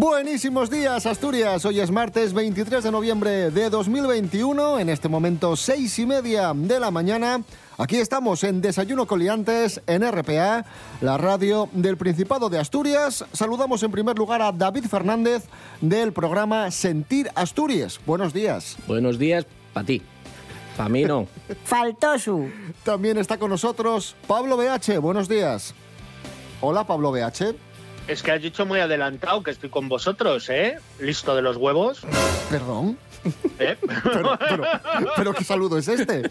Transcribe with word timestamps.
Buenísimos 0.00 0.70
días, 0.70 1.04
Asturias. 1.04 1.62
Hoy 1.66 1.78
es 1.78 1.90
martes 1.90 2.32
23 2.32 2.84
de 2.84 2.90
noviembre 2.90 3.50
de 3.50 3.68
2021. 3.68 4.78
En 4.78 4.88
este 4.88 5.10
momento, 5.10 5.56
seis 5.56 5.98
y 5.98 6.06
media 6.06 6.54
de 6.54 6.80
la 6.80 6.90
mañana. 6.90 7.42
Aquí 7.76 7.96
estamos 7.96 8.42
en 8.44 8.62
Desayuno 8.62 9.06
Coliantes 9.06 9.82
en 9.86 10.10
RPA, 10.10 10.64
la 11.02 11.18
radio 11.18 11.68
del 11.72 11.98
Principado 11.98 12.48
de 12.48 12.58
Asturias. 12.58 13.26
Saludamos 13.34 13.82
en 13.82 13.90
primer 13.90 14.16
lugar 14.16 14.40
a 14.40 14.52
David 14.52 14.86
Fernández 14.86 15.44
del 15.82 16.14
programa 16.14 16.70
Sentir 16.70 17.30
Asturias. 17.34 18.00
Buenos 18.06 18.32
días. 18.32 18.78
Buenos 18.86 19.18
días 19.18 19.46
para 19.74 19.84
ti. 19.84 20.00
Para 20.78 20.88
mí 20.88 21.04
no. 21.04 21.26
Faltó 21.64 22.18
su. 22.18 22.48
También 22.84 23.18
está 23.18 23.36
con 23.36 23.50
nosotros 23.50 24.16
Pablo 24.26 24.56
BH. 24.56 24.98
Buenos 24.98 25.28
días. 25.28 25.74
Hola, 26.62 26.86
Pablo 26.86 27.12
BH. 27.12 27.69
Es 28.08 28.22
que 28.22 28.32
has 28.32 28.42
dicho 28.42 28.66
muy 28.66 28.80
adelantado 28.80 29.42
que 29.42 29.50
estoy 29.52 29.70
con 29.70 29.88
vosotros, 29.88 30.48
¿eh? 30.50 30.78
Listo 30.98 31.34
de 31.36 31.42
los 31.42 31.56
huevos. 31.56 32.00
Perdón. 32.50 32.98
¿eh? 33.58 33.76
Pero, 34.02 34.38
pero, 34.38 34.64
pero 35.14 35.34
¿qué 35.34 35.44
saludo 35.44 35.76
es 35.76 35.86
este? 35.88 36.22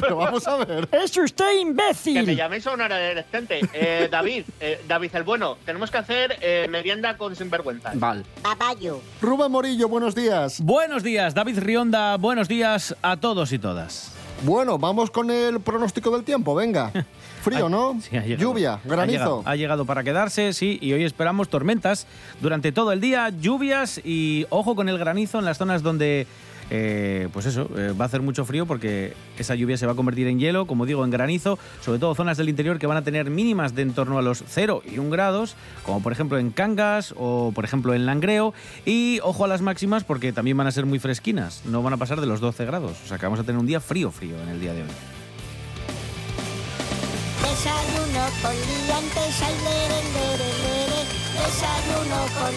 Pero 0.00 0.16
vamos 0.16 0.46
a 0.48 0.56
ver. 0.64 0.88
¡Es 0.90 1.14
usted 1.16 1.44
Que 1.50 1.54
me 1.54 1.60
imbécil! 1.60 2.36
llaméis 2.36 2.66
a 2.66 2.72
un 2.72 2.80
adolescente. 2.80 3.60
Eh, 3.74 4.08
David, 4.10 4.44
eh, 4.58 4.80
David 4.88 5.10
el 5.14 5.22
bueno, 5.24 5.58
tenemos 5.66 5.90
que 5.90 5.98
hacer 5.98 6.38
eh, 6.40 6.66
merienda 6.70 7.18
con 7.18 7.36
sinvergüenza. 7.36 7.92
Vale. 7.94 8.22
Papayo. 8.40 9.02
Rubén 9.20 9.52
Morillo, 9.52 9.88
buenos 9.88 10.14
días. 10.14 10.60
Buenos 10.62 11.02
días, 11.02 11.34
David 11.34 11.58
Rionda. 11.58 12.16
Buenos 12.16 12.48
días 12.48 12.96
a 13.02 13.18
todos 13.18 13.52
y 13.52 13.58
todas. 13.58 14.12
Bueno, 14.44 14.76
vamos 14.78 15.10
con 15.10 15.30
el 15.30 15.60
pronóstico 15.60 16.10
del 16.10 16.24
tiempo, 16.24 16.54
venga. 16.54 16.90
Frío, 17.42 17.68
¿no? 17.68 17.96
Sí, 18.00 18.16
ha 18.16 18.22
llegado. 18.24 18.42
Lluvia, 18.50 18.74
Ha 18.74 18.80
granizo. 18.88 19.12
llegado, 19.12 19.42
ha 19.44 19.56
llegado 19.56 19.84
para 19.84 20.02
quedarse, 20.04 20.52
sí, 20.52 20.78
y 20.80 20.92
hoy 20.92 21.04
esperamos 21.04 21.48
tormentas 21.48 22.06
durante 22.40 22.72
todo 22.72 22.92
el 22.92 23.00
día, 23.00 23.28
lluvias 23.30 24.00
y 24.04 24.46
ojo 24.50 24.74
con 24.74 24.88
el 24.88 24.98
granizo 24.98 25.38
en 25.38 25.44
las 25.44 25.58
zonas 25.58 25.82
donde, 25.82 26.26
eh, 26.74 27.28
pues 27.34 27.44
eso, 27.44 27.68
eh, 27.76 27.92
va 27.92 28.06
a 28.06 28.08
hacer 28.08 28.22
mucho 28.22 28.46
frío 28.46 28.64
porque 28.64 29.12
esa 29.36 29.54
lluvia 29.54 29.76
se 29.76 29.84
va 29.84 29.92
a 29.92 29.94
convertir 29.94 30.26
en 30.26 30.38
hielo, 30.38 30.66
como 30.66 30.86
digo, 30.86 31.04
en 31.04 31.10
granizo, 31.10 31.58
sobre 31.82 31.98
todo 31.98 32.14
zonas 32.14 32.38
del 32.38 32.48
interior 32.48 32.78
que 32.78 32.86
van 32.86 32.96
a 32.96 33.02
tener 33.02 33.28
mínimas 33.28 33.74
de 33.74 33.82
en 33.82 33.92
torno 33.92 34.16
a 34.16 34.22
los 34.22 34.42
0 34.48 34.82
y 34.90 34.98
1 34.98 35.10
grados, 35.10 35.54
como 35.84 36.02
por 36.02 36.12
ejemplo 36.12 36.38
en 36.38 36.48
Cangas 36.48 37.12
o 37.18 37.52
por 37.54 37.66
ejemplo 37.66 37.92
en 37.92 38.06
Langreo, 38.06 38.54
y 38.86 39.20
ojo 39.22 39.44
a 39.44 39.48
las 39.48 39.60
máximas 39.60 40.02
porque 40.02 40.32
también 40.32 40.56
van 40.56 40.66
a 40.66 40.72
ser 40.72 40.86
muy 40.86 40.98
fresquinas, 40.98 41.60
no 41.66 41.82
van 41.82 41.92
a 41.92 41.98
pasar 41.98 42.22
de 42.22 42.26
los 42.26 42.40
12 42.40 42.64
grados, 42.64 42.96
o 43.04 43.06
sea 43.06 43.18
que 43.18 43.26
vamos 43.26 43.40
a 43.40 43.44
tener 43.44 43.58
un 43.58 43.66
día 43.66 43.78
frío, 43.78 44.10
frío 44.10 44.40
en 44.42 44.48
el 44.48 44.58
día 44.58 44.72
de 44.72 44.80
hoy. 44.80 44.88
Con 48.40 48.54
con. 52.40 52.52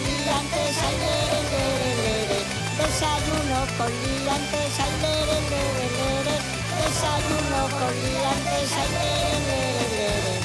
Desayuno 2.85 3.59
con 3.77 3.89
liantes, 3.89 4.79
ay, 4.79 4.93
lere, 5.01 5.37
lere, 5.49 5.85
lere. 5.97 6.35
Desayuno 6.77 7.61
con 7.79 7.93
liantes, 8.03 8.71
ay, 8.77 8.89
lere, 8.93 9.39
lere, 9.47 9.85
lere. 9.89 10.35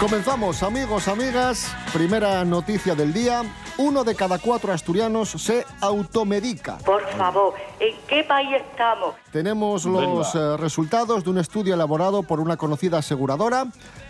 Comenzamos, 0.00 0.62
amigos, 0.62 1.08
amigas. 1.08 1.74
Primera 1.92 2.44
noticia 2.44 2.94
del 2.96 3.12
día. 3.12 3.42
Uno 3.78 4.02
de 4.02 4.16
cada 4.16 4.38
cuatro 4.38 4.72
asturianos 4.72 5.28
se 5.30 5.64
automedica. 5.80 6.78
Por 6.78 7.06
favor, 7.10 7.54
¿en 7.78 7.96
qué 8.08 8.24
país 8.24 8.48
estamos? 8.56 9.14
Tenemos 9.30 9.84
los 9.84 10.34
eh, 10.34 10.56
resultados 10.56 11.22
de 11.22 11.30
un 11.30 11.38
estudio 11.38 11.74
elaborado 11.74 12.24
por 12.24 12.40
una 12.40 12.56
conocida 12.56 12.98
aseguradora 12.98 13.66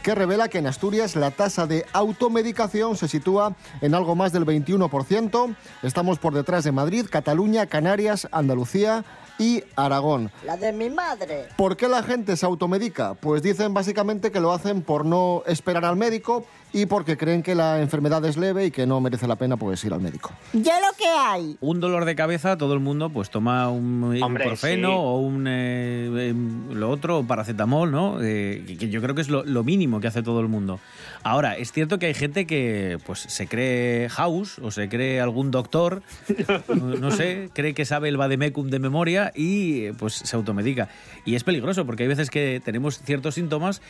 que 0.08 0.14
revela 0.14 0.48
que 0.48 0.56
en 0.56 0.66
Asturias 0.66 1.16
la 1.16 1.30
tasa 1.30 1.66
de 1.66 1.84
automedicación 1.92 2.96
se 2.96 3.08
sitúa 3.08 3.54
en 3.82 3.94
algo 3.94 4.16
más 4.16 4.32
del 4.32 4.46
21%. 4.46 5.54
Estamos 5.82 6.18
por 6.18 6.32
detrás 6.32 6.64
de 6.64 6.72
Madrid, 6.72 7.04
Cataluña, 7.10 7.66
Canarias, 7.66 8.26
Andalucía 8.32 9.04
y 9.38 9.62
Aragón. 9.76 10.30
La 10.44 10.56
de 10.56 10.72
mi 10.72 10.90
madre. 10.90 11.46
¿Por 11.56 11.76
qué 11.76 11.88
la 11.88 12.02
gente 12.02 12.36
se 12.36 12.46
automedica? 12.46 13.14
Pues 13.14 13.42
dicen 13.42 13.72
básicamente 13.74 14.30
que 14.32 14.40
lo 14.40 14.52
hacen 14.52 14.82
por 14.82 15.04
no 15.04 15.42
esperar 15.46 15.84
al 15.84 15.96
médico 15.96 16.44
y 16.70 16.84
porque 16.84 17.16
creen 17.16 17.42
que 17.42 17.54
la 17.54 17.80
enfermedad 17.80 18.22
es 18.26 18.36
leve 18.36 18.66
y 18.66 18.70
que 18.70 18.86
no 18.86 19.00
merece 19.00 19.26
la 19.26 19.36
pena 19.36 19.56
pues 19.56 19.82
ir 19.84 19.92
al 19.94 20.00
médico. 20.00 20.32
Ya 20.52 20.78
lo 20.80 20.94
que 20.98 21.06
hay. 21.08 21.56
un 21.60 21.80
dolor 21.80 22.04
de 22.04 22.14
cabeza, 22.14 22.58
todo 22.58 22.74
el 22.74 22.80
mundo 22.80 23.08
pues 23.10 23.30
toma 23.30 23.70
un 23.70 24.02
Hombre, 24.04 24.18
ibuprofeno 24.44 24.88
sí. 24.88 24.94
o 24.98 25.14
un 25.16 25.46
eh, 25.48 26.28
em, 26.28 26.72
lo 26.74 26.90
otro, 26.90 27.22
paracetamol, 27.26 27.90
¿no? 27.90 28.18
Eh, 28.22 28.64
que- 28.66 28.76
que 28.76 28.88
yo 28.90 29.00
creo 29.00 29.14
que 29.14 29.22
es 29.22 29.30
lo, 29.30 29.44
lo 29.44 29.64
mínimo 29.64 30.00
que 30.00 30.08
hace 30.08 30.22
todo 30.22 30.40
el 30.40 30.48
mundo. 30.48 30.78
Ahora, 31.22 31.56
es 31.56 31.72
cierto 31.72 31.98
que 31.98 32.06
hay 32.06 32.14
gente 32.14 32.46
que 32.46 32.98
pues 33.06 33.20
se 33.20 33.46
cree 33.46 34.08
house 34.10 34.58
o 34.58 34.70
se 34.70 34.88
cree 34.90 35.20
algún 35.20 35.50
doctor, 35.50 36.02
no, 36.68 36.76
no 36.96 37.10
sé, 37.10 37.48
cree 37.54 37.72
que 37.72 37.84
sabe 37.86 38.08
el 38.10 38.16
vademecum 38.18 38.68
de 38.68 38.78
memoria 38.78 39.27
y 39.34 39.92
pues 39.92 40.14
se 40.14 40.36
automedica. 40.36 40.88
Y 41.24 41.34
es 41.34 41.44
peligroso 41.44 41.84
porque 41.86 42.04
hay 42.04 42.08
veces 42.08 42.30
que 42.30 42.60
tenemos 42.64 43.00
ciertos 43.02 43.34
síntomas 43.34 43.82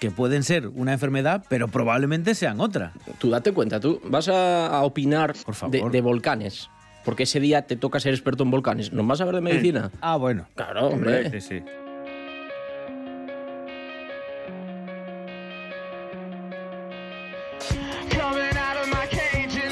que 0.00 0.10
pueden 0.10 0.42
ser 0.42 0.68
una 0.68 0.92
enfermedad, 0.92 1.44
pero 1.48 1.68
probablemente 1.68 2.34
sean 2.34 2.60
otra. 2.60 2.92
Tú 3.18 3.30
date 3.30 3.52
cuenta, 3.52 3.80
tú 3.80 4.00
vas 4.04 4.28
a, 4.28 4.66
a 4.68 4.82
opinar 4.84 5.34
Por 5.44 5.54
favor. 5.54 5.90
de, 5.90 5.90
de 5.90 6.00
volcanes. 6.02 6.68
Porque 7.04 7.22
ese 7.22 7.38
día 7.38 7.62
te 7.62 7.76
toca 7.76 8.00
ser 8.00 8.12
experto 8.14 8.42
en 8.42 8.50
volcanes. 8.50 8.92
¿No 8.92 9.04
vas 9.06 9.20
a 9.20 9.24
ver 9.24 9.36
de 9.36 9.40
medicina? 9.40 9.92
Ah, 10.00 10.16
bueno. 10.16 10.48
Claro, 10.56 10.88
hombre. 10.88 11.30
Sí, 11.30 11.40
sí. 11.40 11.62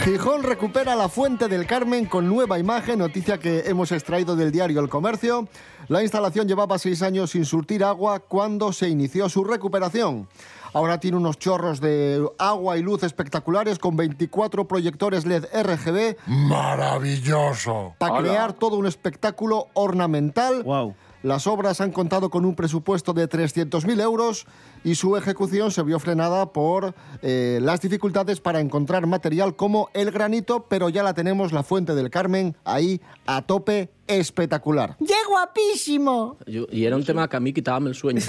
Gijón 0.04 0.42
recupera 0.42 0.94
la 0.94 1.08
Fuente 1.08 1.48
del 1.48 1.66
Carmen 1.66 2.04
con 2.04 2.28
nueva 2.28 2.58
imagen, 2.58 2.98
noticia 2.98 3.38
que 3.38 3.60
hemos 3.60 3.90
extraído 3.90 4.36
del 4.36 4.52
diario 4.52 4.80
El 4.80 4.90
Comercio. 4.90 5.48
La 5.88 6.02
instalación 6.02 6.46
llevaba 6.46 6.78
seis 6.78 7.00
años 7.00 7.30
sin 7.30 7.46
surtir 7.46 7.82
agua 7.82 8.18
cuando 8.20 8.70
se 8.74 8.90
inició 8.90 9.30
su 9.30 9.44
recuperación. 9.44 10.28
Ahora 10.74 11.00
tiene 11.00 11.16
unos 11.16 11.38
chorros 11.38 11.80
de 11.80 12.22
agua 12.36 12.76
y 12.76 12.82
luz 12.82 13.02
espectaculares 13.02 13.78
con 13.78 13.96
24 13.96 14.66
proyectores 14.68 15.24
LED 15.24 15.46
RGB 15.54 16.16
Maravilloso. 16.26 17.94
para 17.96 18.18
crear 18.18 18.52
todo 18.52 18.76
un 18.76 18.86
espectáculo 18.86 19.68
ornamental. 19.72 20.64
Wow. 20.64 20.94
Las 21.24 21.46
obras 21.46 21.80
han 21.80 21.90
contado 21.90 22.28
con 22.28 22.44
un 22.44 22.54
presupuesto 22.54 23.14
de 23.14 23.26
300.000 23.30 23.98
euros 24.02 24.44
y 24.84 24.94
su 24.94 25.16
ejecución 25.16 25.70
se 25.70 25.82
vio 25.82 25.98
frenada 25.98 26.52
por 26.52 26.94
eh, 27.22 27.60
las 27.62 27.80
dificultades 27.80 28.40
para 28.40 28.60
encontrar 28.60 29.06
material 29.06 29.56
como 29.56 29.88
el 29.94 30.10
granito, 30.10 30.66
pero 30.68 30.90
ya 30.90 31.02
la 31.02 31.14
tenemos, 31.14 31.50
la 31.50 31.62
Fuente 31.62 31.94
del 31.94 32.10
Carmen, 32.10 32.54
ahí 32.64 33.00
a 33.24 33.40
tope 33.40 33.88
espectacular. 34.06 34.98
¡Qué 34.98 35.14
guapísimo! 35.26 36.36
Yo- 36.46 36.66
y 36.70 36.84
era 36.84 36.94
un 36.94 37.04
tema 37.04 37.26
que 37.26 37.36
a 37.36 37.40
mí 37.40 37.54
quitábame 37.54 37.88
el 37.88 37.94
sueño. 37.94 38.20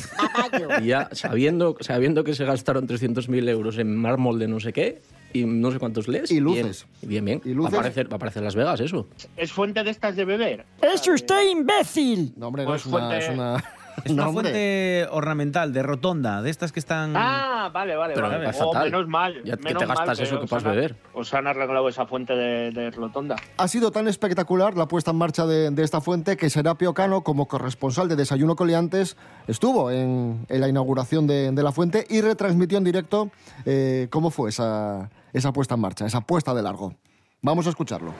Y 0.81 0.85
ya 0.87 1.09
sabiendo, 1.11 1.75
sabiendo 1.81 2.23
que 2.23 2.33
se 2.33 2.45
gastaron 2.45 2.87
300.000 2.87 3.49
euros 3.49 3.77
en 3.77 3.93
mármol 3.93 4.39
de 4.39 4.47
no 4.47 4.61
sé 4.61 4.71
qué 4.71 5.01
y 5.35 5.45
no 5.45 5.71
sé 5.71 5.79
cuántos 5.79 6.07
LEDs. 6.07 6.31
Y 6.31 6.39
luces. 6.39 6.85
Bien, 7.01 7.23
bien. 7.25 7.41
Y 7.43 7.47
bien. 7.49 7.57
luces. 7.57 7.73
Va, 7.73 7.79
a 7.79 7.81
parecer, 7.81 8.11
va 8.11 8.15
a 8.15 8.19
parecer 8.19 8.43
Las 8.43 8.55
Vegas 8.55 8.79
eso. 8.79 9.07
¿Es 9.37 9.51
fuente 9.51 9.83
de 9.83 9.89
estas 9.91 10.15
de 10.15 10.25
beber? 10.25 10.65
¡Es 10.81 11.07
usted 11.07 11.49
imbécil! 11.51 12.33
No, 12.37 12.47
hombre, 12.47 12.63
no 12.63 12.69
Pues 12.69 12.81
es 12.81 12.87
una... 12.87 12.99
fuente- 12.99 13.17
Es 13.25 13.29
una, 13.29 13.63
Es 14.03 14.11
una 14.11 14.27
hombre. 14.27 14.43
fuente 14.43 15.07
ornamental, 15.11 15.73
de 15.73 15.81
rotonda, 15.83 16.41
de 16.41 16.49
estas 16.49 16.71
que 16.71 16.79
están... 16.79 17.13
Ah, 17.15 17.69
vale, 17.73 17.95
vale, 17.95 18.13
Pero 18.13 18.29
vale. 18.29 18.51
Oh, 18.61 18.73
menos 18.73 19.07
mal. 19.07 19.41
Ya 19.43 19.55
que 19.57 19.63
menos 19.63 19.81
te 19.81 19.87
gastas 19.87 20.07
mal 20.07 20.19
eso 20.19 20.39
que 20.39 20.47
puedas 20.47 20.63
beber. 20.63 20.95
Os 21.13 21.33
han 21.33 21.47
arreglado 21.47 21.87
esa 21.87 22.05
fuente 22.05 22.33
de, 22.35 22.71
de 22.71 22.91
rotonda. 22.91 23.35
Ha 23.57 23.67
sido 23.67 23.91
tan 23.91 24.07
espectacular 24.07 24.75
la 24.75 24.87
puesta 24.87 25.11
en 25.11 25.17
marcha 25.17 25.45
de, 25.45 25.71
de 25.71 25.83
esta 25.83 26.01
fuente 26.01 26.37
que 26.37 26.49
Serapio 26.49 26.93
Cano, 26.93 27.21
como 27.23 27.47
corresponsal 27.47 28.07
de 28.09 28.15
Desayuno 28.15 28.55
Coliantes, 28.55 29.17
estuvo 29.47 29.89
en, 29.91 30.45
en 30.49 30.61
la 30.61 30.67
inauguración 30.67 31.25
de, 31.27 31.51
de 31.51 31.63
la 31.63 31.71
fuente 31.71 32.05
y 32.09 32.21
retransmitió 32.21 32.77
en 32.77 32.83
directo 32.83 33.29
eh, 33.65 34.07
cómo 34.11 34.29
fue 34.29 34.49
esa, 34.49 35.09
esa 35.33 35.53
puesta 35.53 35.75
en 35.75 35.81
marcha, 35.81 36.05
esa 36.05 36.21
puesta 36.21 36.53
de 36.53 36.61
largo. 36.61 36.93
Vamos 37.41 37.65
a 37.67 37.69
escucharlo. 37.69 38.13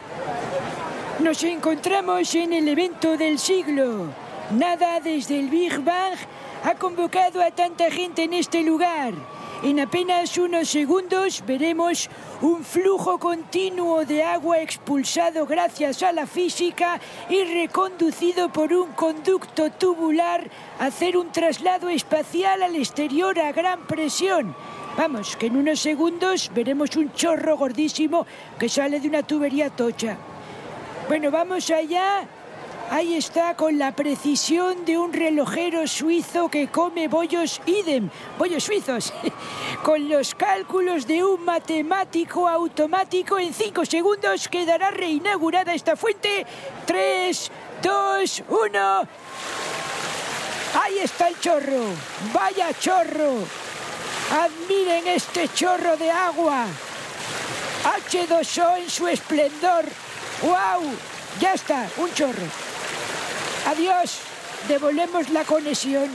Nos 1.21 1.43
encontramos 1.43 2.33
en 2.35 2.53
el 2.53 2.67
evento 2.67 3.17
del 3.17 3.39
siglo. 3.39 4.07
Nada 4.51 4.99
desde 4.99 5.39
el 5.39 5.49
Big 5.49 5.79
Bang 5.79 6.17
ha 6.63 6.75
convocado 6.75 7.41
a 7.41 7.49
tanta 7.49 7.89
gente 7.89 8.23
en 8.23 8.33
este 8.33 8.61
lugar. 8.61 9.13
En 9.63 9.79
apenas 9.79 10.37
unos 10.37 10.69
segundos 10.69 11.43
veremos 11.47 12.09
un 12.41 12.63
flujo 12.63 13.17
continuo 13.17 14.05
de 14.05 14.21
agua 14.21 14.59
expulsado 14.59 15.47
gracias 15.47 16.03
a 16.03 16.11
la 16.11 16.27
física 16.27 16.99
y 17.27 17.43
reconducido 17.43 18.49
por 18.49 18.71
un 18.71 18.91
conducto 18.91 19.71
tubular, 19.71 20.47
hacer 20.77 21.17
un 21.17 21.31
traslado 21.31 21.89
espacial 21.89 22.61
al 22.61 22.75
exterior 22.75 23.39
a 23.39 23.51
gran 23.51 23.87
presión. 23.87 24.55
Vamos, 24.95 25.35
que 25.37 25.47
en 25.47 25.57
unos 25.57 25.79
segundos 25.79 26.51
veremos 26.53 26.95
un 26.97 27.11
chorro 27.13 27.57
gordísimo 27.57 28.27
que 28.59 28.69
sale 28.69 28.99
de 28.99 29.07
una 29.07 29.23
tubería 29.23 29.71
tocha. 29.71 30.17
Bueno, 31.07 31.31
vamos 31.31 31.71
allá. 31.71 32.27
Ahí 32.91 33.15
está, 33.15 33.55
con 33.55 33.79
la 33.79 33.95
precisión 33.95 34.85
de 34.85 34.97
un 34.97 35.11
relojero 35.11 35.87
suizo 35.87 36.49
que 36.49 36.67
come 36.67 37.07
bollos 37.07 37.59
idem, 37.65 38.09
bollos 38.37 38.63
suizos, 38.63 39.11
con 39.83 40.07
los 40.07 40.35
cálculos 40.35 41.07
de 41.07 41.23
un 41.23 41.43
matemático 41.43 42.47
automático. 42.47 43.39
En 43.39 43.53
cinco 43.53 43.85
segundos 43.85 44.47
quedará 44.47 44.91
reinaugurada 44.91 45.73
esta 45.73 45.95
fuente. 45.95 46.45
Tres, 46.85 47.51
dos, 47.81 48.43
uno. 48.49 49.07
Ahí 50.81 50.99
está 50.99 51.29
el 51.29 51.39
chorro. 51.39 51.85
Vaya 52.33 52.67
chorro. 52.79 53.33
Admiren 54.31 55.07
este 55.07 55.49
chorro 55.49 55.97
de 55.97 56.11
agua. 56.11 56.67
H2O 57.83 58.77
en 58.77 58.89
su 58.89 59.07
esplendor. 59.07 59.85
¡Wow! 60.43 60.91
Ya 61.39 61.53
está, 61.53 61.89
un 61.97 62.13
chorro. 62.13 62.74
Adiós. 63.65 64.19
Devolvemos 64.67 65.29
la 65.31 65.43
conexión. 65.43 66.09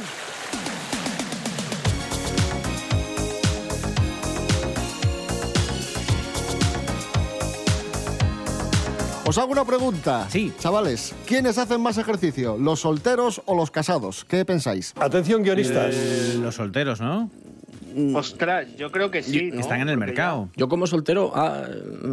Os 9.26 9.38
hago 9.38 9.52
una 9.52 9.64
pregunta. 9.64 10.26
Sí. 10.28 10.52
Chavales, 10.58 11.14
¿quiénes 11.26 11.56
hacen 11.58 11.80
más 11.80 11.98
ejercicio? 11.98 12.56
¿Los 12.58 12.80
solteros 12.80 13.42
o 13.46 13.54
los 13.54 13.70
casados? 13.70 14.24
¿Qué 14.24 14.44
pensáis? 14.44 14.92
Atención, 14.98 15.42
guionistas. 15.42 15.94
Eh, 15.94 16.38
los 16.40 16.56
solteros, 16.56 17.00
¿no? 17.00 17.30
Ostras, 18.14 18.66
yo 18.76 18.90
creo 18.90 19.10
que 19.10 19.22
sí. 19.22 19.50
¿no? 19.52 19.60
Están 19.60 19.80
en 19.80 19.88
el 19.88 19.96
Porque 19.96 20.06
mercado. 20.06 20.48
Yo 20.56 20.68
como 20.68 20.86
soltero 20.86 21.32
ah, 21.34 21.64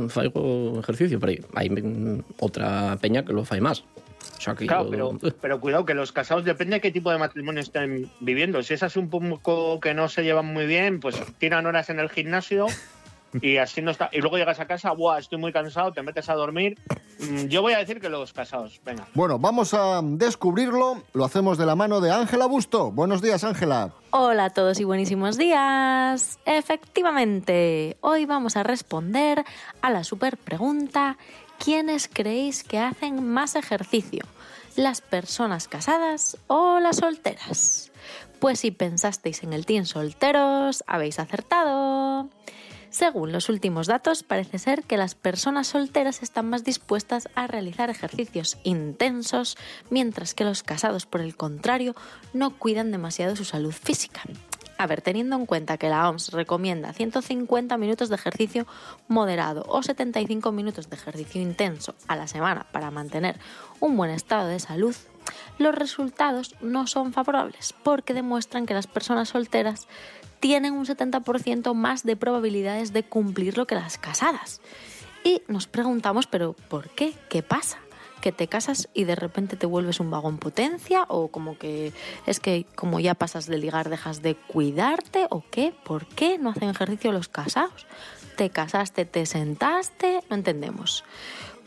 faigo 0.10 0.80
ejercicio, 0.80 1.20
pero 1.20 1.44
hay, 1.56 1.70
hay 1.70 1.82
mm, 1.82 2.24
otra 2.40 2.98
peña 3.02 3.24
que 3.24 3.34
lo 3.34 3.46
fai 3.46 3.62
más. 3.62 3.84
O 4.38 4.42
sea 4.42 4.56
Claro, 4.56 4.86
yo- 4.86 4.90
pero, 4.92 5.18
pero 5.42 5.60
cuidado 5.62 5.86
que 5.86 5.94
los 5.94 6.12
casados 6.12 6.44
depende 6.46 6.76
de 6.78 6.82
qué 6.82 6.92
tipo 6.92 7.12
de 7.12 7.18
matrimonio 7.18 7.62
estén 7.62 8.10
viviendo. 8.20 8.62
Si 8.64 8.74
es 8.74 8.84
así 8.84 9.00
un 9.00 9.10
poco 9.10 9.80
que 9.80 9.94
no 9.94 10.10
se 10.10 10.24
llevan 10.24 10.46
muy 10.54 10.66
bien, 10.66 11.00
pues 11.00 11.16
tiran 11.38 11.66
horas 11.66 11.90
en 11.90 12.00
el 12.00 12.10
gimnasio 12.10 12.68
y 13.42 13.58
así 13.58 13.82
no 13.82 13.92
está. 13.92 14.10
Y 14.14 14.22
luego 14.22 14.38
llegas 14.38 14.60
a 14.60 14.66
casa, 14.68 14.92
¡buah! 14.94 15.20
Estoy 15.20 15.38
muy 15.38 15.52
cansado, 15.52 15.92
te 15.92 16.02
metes 16.02 16.30
a 16.30 16.34
dormir. 16.34 16.78
Mm, 17.20 17.48
Yo 17.48 17.62
voy 17.62 17.74
a 17.74 17.80
decir 17.80 18.00
que 18.00 18.10
los 18.10 18.32
casados, 18.32 18.80
venga. 18.86 19.06
Bueno, 19.14 19.38
vamos 19.38 19.74
a 19.74 20.02
descubrirlo. 20.04 21.04
Lo 21.14 21.26
hacemos 21.26 21.58
de 21.58 21.66
la 21.66 21.76
mano 21.76 22.00
de 22.00 22.10
Ángela 22.12 22.46
Busto. 22.46 22.90
Buenos 22.92 23.22
días, 23.22 23.44
Ángela. 23.44 23.92
Hola 24.12 24.46
a 24.46 24.50
todos 24.52 24.80
y 24.80 24.86
buenísimos 24.86 25.38
días. 25.38 26.40
Efectivamente, 26.46 27.98
hoy 28.02 28.26
vamos 28.26 28.56
a 28.56 28.64
responder 28.64 29.44
a 29.82 29.90
la 29.90 30.04
super 30.04 30.38
pregunta, 30.38 31.18
¿quiénes 31.64 32.10
creéis 32.12 32.64
que 32.64 32.80
hacen 32.80 33.28
más 33.28 33.56
ejercicio? 33.56 34.26
¿Las 34.76 35.02
personas 35.02 35.68
casadas 35.68 36.38
o 36.48 36.80
las 36.80 36.98
solteras? 36.98 37.92
Pues 38.40 38.60
si 38.60 38.72
pensasteis 38.72 39.44
en 39.44 39.54
el 39.54 39.66
team 39.66 39.86
solteros, 39.86 40.84
habéis 40.88 41.20
acertado. 41.20 42.30
Según 42.90 43.32
los 43.32 43.50
últimos 43.50 43.88
datos, 43.88 44.24
parece 44.24 44.60
ser 44.60 44.84
que 44.84 44.98
las 44.98 45.14
personas 45.14 45.68
solteras 45.68 46.24
están 46.24 46.50
más 46.50 46.64
dispuestas 46.64 47.28
a 47.36 47.48
realizar 47.48 47.90
ejercicios 47.90 48.58
intensos, 48.64 49.58
mientras 49.90 50.34
que 50.34 50.46
los 50.46 50.64
casados, 50.64 51.06
por 51.06 51.22
el 51.22 51.36
contrario, 51.36 51.96
no 52.34 52.58
cuidan 52.58 52.92
demasiado 52.92 53.36
su 53.36 53.44
salud 53.44 53.74
física. 53.74 54.22
A 54.78 54.86
ver, 54.86 55.02
teniendo 55.02 55.36
en 55.36 55.46
cuenta 55.46 55.78
que 55.78 55.90
la 55.90 56.08
OMS 56.10 56.32
recomienda 56.32 56.94
150 56.94 57.78
minutos 57.78 58.10
de 58.10 58.16
ejercicio 58.16 58.68
moderado 59.08 59.66
o 59.68 59.82
75 59.82 60.52
minutos 60.52 60.90
de 60.90 60.96
ejercicio 60.96 61.42
intenso 61.42 61.96
a 62.08 62.16
la 62.16 62.28
semana 62.28 62.68
para 62.72 62.92
mantener 62.92 63.40
un 63.80 63.98
buen 63.98 64.12
estado 64.12 64.48
de 64.48 64.60
salud, 64.60 64.96
los 65.58 65.74
resultados 65.74 66.56
no 66.62 66.86
son 66.86 67.12
favorables 67.12 67.74
porque 67.84 68.14
demuestran 68.14 68.66
que 68.66 68.76
las 68.76 68.88
personas 68.88 69.30
solteras 69.30 69.88
tienen 70.40 70.74
un 70.74 70.86
70% 70.86 71.74
más 71.74 72.04
de 72.04 72.16
probabilidades 72.16 72.94
de 72.94 73.04
cumplirlo 73.04 73.66
que 73.66 73.76
las 73.76 73.98
casadas. 73.98 74.62
Y 75.24 75.42
nos 75.48 75.68
preguntamos, 75.68 76.28
pero 76.28 76.54
¿por 76.54 76.90
qué? 76.90 77.16
¿Qué 77.30 77.42
pasa? 77.42 77.80
¿Que 78.22 78.32
te 78.32 78.48
casas 78.48 78.90
y 78.94 79.04
de 79.04 79.16
repente 79.16 79.56
te 79.56 79.66
vuelves 79.66 80.00
un 80.00 80.10
vago 80.10 80.30
en 80.30 80.38
potencia? 80.38 81.06
¿O 81.08 81.30
como 81.30 81.58
que 81.58 81.94
es 82.26 82.40
que 82.40 82.66
como 82.76 83.00
ya 83.00 83.14
pasas 83.14 83.46
de 83.48 83.58
ligar 83.58 83.90
dejas 83.90 84.22
de 84.22 84.36
cuidarte? 84.36 85.28
¿O 85.30 85.44
qué? 85.50 85.74
¿Por 85.84 86.08
qué 86.08 86.38
no 86.38 86.50
hacen 86.50 86.70
ejercicio 86.70 87.12
los 87.12 87.28
casados? 87.28 87.86
¿Te 88.36 88.50
casaste, 88.50 89.06
te 89.06 89.26
sentaste? 89.26 90.22
No 90.30 90.36
entendemos. 90.36 91.04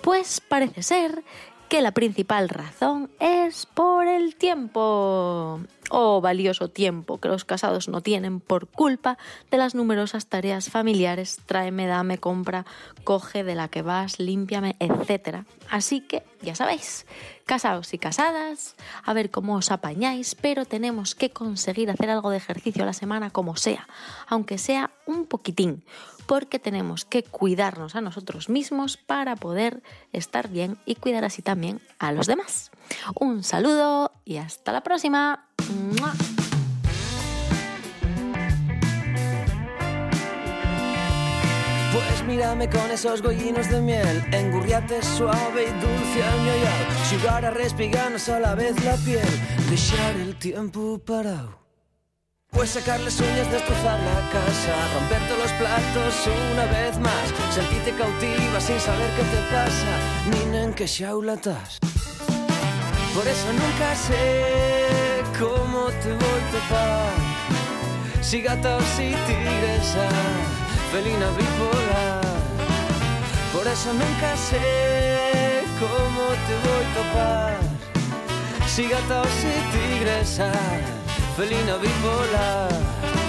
Pues 0.03 0.41
parece 0.41 0.83
ser 0.83 1.25
que 1.69 1.83
la 1.83 1.93
principal 1.93 2.49
razón 2.49 3.11
es 3.21 3.67
por 3.67 4.07
el 4.09 4.35
tiempo. 4.35 5.61
O 5.91 6.21
valioso 6.23 6.69
tiempo 6.69 7.19
que 7.19 7.29
los 7.29 7.45
casados 7.45 7.89
no 7.89 8.01
tienen 8.01 8.41
por 8.41 8.69
culpa 8.69 9.19
de 9.51 9.59
las 9.59 9.75
numerosas 9.75 10.27
tareas 10.27 10.71
familiares, 10.71 11.39
tráeme, 11.45 11.87
dame, 11.87 12.17
compra, 12.19 12.65
coge 13.05 13.45
de 13.45 13.55
la 13.55 13.69
que 13.69 13.83
vas, 13.83 14.19
límpiame, 14.19 14.77
etc. 14.79 15.45
Así 15.69 16.01
que, 16.01 16.23
ya 16.41 16.55
sabéis, 16.55 17.07
casados 17.45 17.93
y 17.93 17.99
casadas, 17.99 18.77
a 19.05 19.13
ver 19.13 19.31
cómo 19.31 19.57
os 19.57 19.71
apañáis, 19.71 20.37
pero 20.37 20.65
tenemos 20.65 21.15
que 21.15 21.31
conseguir 21.31 21.91
hacer 21.91 22.09
algo 22.09 22.31
de 22.31 22.37
ejercicio 22.37 22.85
a 22.85 22.87
la 22.87 22.93
semana 22.93 23.31
como 23.31 23.57
sea, 23.57 23.89
aunque 24.29 24.57
sea 24.57 24.93
un 25.07 25.27
poquitín, 25.27 25.85
porque 26.27 26.61
tenemos 26.61 27.05
que 27.05 27.25
cuidarnos 27.25 27.97
a 27.97 28.01
nosotros 28.01 28.49
mismos 28.49 28.97
para 28.97 29.35
poder 29.35 29.83
estar 30.13 30.49
bien 30.49 30.79
y 30.87 30.95
cuidar 30.95 31.25
así 31.25 31.43
también 31.43 31.81
a 31.99 32.13
los 32.13 32.29
demás. 32.29 32.71
Un 33.17 33.43
saludo 33.43 34.13
y 34.25 34.37
hasta 34.37 34.71
la 34.71 34.83
próxima. 34.83 35.50
Pues 41.93 42.25
mírame 42.27 42.69
con 42.69 42.91
esos 42.91 43.23
gollinos 43.23 43.69
de 43.69 43.81
miel, 43.81 44.25
engurriate 44.33 45.03
suave 45.03 45.65
y 45.65 45.73
dulce 45.81 46.23
al 46.23 46.39
ñoyao, 46.45 47.21
jugar 47.21 47.45
a 47.45 47.51
respigarnos 47.51 48.29
a 48.29 48.41
la 48.41 48.55
vez 48.55 48.83
la 48.85 48.97
piel, 48.97 49.29
dejar 49.71 50.17
el 50.17 50.37
tiempo 50.37 50.99
parado. 50.99 51.61
Pues 52.51 52.71
sacarles 52.71 53.21
uñas, 53.21 53.51
destrozar 53.51 53.99
la 54.01 54.31
casa, 54.31 54.75
romper 54.95 55.29
todos 55.29 55.43
los 55.43 55.53
platos 55.53 56.29
una 56.53 56.65
vez 56.67 56.99
más, 56.99 57.55
sentirte 57.55 57.93
cautiva 57.93 58.61
sin 58.61 58.81
saber 58.81 59.09
qué 59.17 59.23
te 59.23 59.41
pasa, 59.55 60.45
nina 60.45 60.65
en 60.65 60.75
estás. 60.75 61.79
Por 63.15 63.27
eso 63.27 63.53
nunca 63.53 63.95
sé 63.95 65.10
cómo 65.41 65.87
te 66.03 66.13
voy 66.13 66.41
a 66.41 66.51
topar, 66.53 67.13
si 68.21 68.43
gata 68.43 68.77
o 68.77 68.81
si 68.95 69.15
tigresa, 69.27 70.07
felina 70.93 71.29
bipolar. 71.31 72.21
Por 73.55 73.67
eso 73.67 73.93
nunca 73.93 74.37
sé 74.37 75.65
cómo 75.81 76.25
te 76.47 76.55
voy 76.65 76.85
a 76.85 76.95
topar, 76.99 77.59
si 78.69 78.87
gata 78.89 79.23
o 79.23 79.25
si 79.41 79.53
tigresa, 79.73 80.53
felina 81.37 81.77
bipolar. 81.77 83.20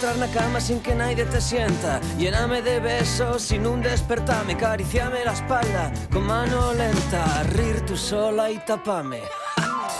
Puedes 0.00 0.16
entrar 0.16 0.28
na 0.28 0.40
cama 0.40 0.60
sin 0.60 0.80
que 0.80 0.94
nadie 0.94 1.26
te 1.26 1.40
sienta. 1.40 2.00
Lléname 2.16 2.62
de 2.62 2.80
besos 2.80 3.42
sin 3.42 3.66
un 3.66 3.82
despertame 3.82 4.54
Acariciame 4.54 5.24
la 5.26 5.32
espalda 5.32 5.92
con 6.10 6.26
mano 6.26 6.72
lenta. 6.72 7.42
Rir 7.52 7.84
tú 7.84 7.96
sola 7.96 8.50
y 8.50 8.58
tapame 8.60 9.20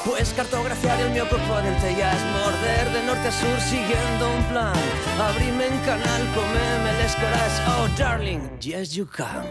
Puedes 0.04 0.32
cartografiar 0.32 0.98
el 1.00 1.10
mío 1.10 1.24
adentro 1.24 1.90
ya 1.98 2.12
es 2.12 2.22
morder 2.32 2.92
de 2.94 3.02
norte 3.04 3.28
a 3.28 3.32
sur 3.32 3.60
siguiendo 3.60 4.30
un 4.36 4.42
plan. 4.44 4.72
Abrime 5.20 5.66
en 5.66 5.78
canal, 5.80 6.22
comeme 6.34 6.92
les 7.02 7.14
coras 7.16 7.62
Oh 7.66 7.88
darling, 7.98 8.40
yes 8.58 8.94
you 8.94 9.06
can 9.06 9.44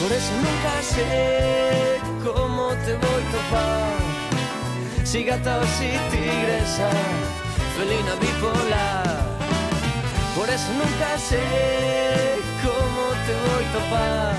Por 0.00 0.10
eso 0.10 0.32
nunca 0.42 0.82
sé 0.82 2.00
cómo 2.24 2.70
te 2.84 2.94
voy 2.94 3.22
a 3.22 3.30
topar. 3.30 5.06
Si 5.06 5.22
gata 5.22 5.60
o 5.60 5.66
si 5.66 5.90
tigresa 6.10 6.90
felina 7.76 8.14
bipolar. 8.14 9.04
Por 10.36 10.48
eso 10.48 10.72
nunca 10.72 11.18
sé 11.18 11.42
cómo 12.62 13.02
te 13.26 13.34
voy 13.44 13.64
a 13.64 13.72
topar. 13.72 14.36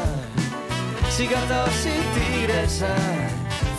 cigarros 1.12 1.86
y 1.86 1.96
tigresa, 2.20 2.96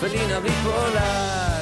felina 0.01 0.39
bipolar. 0.41 1.57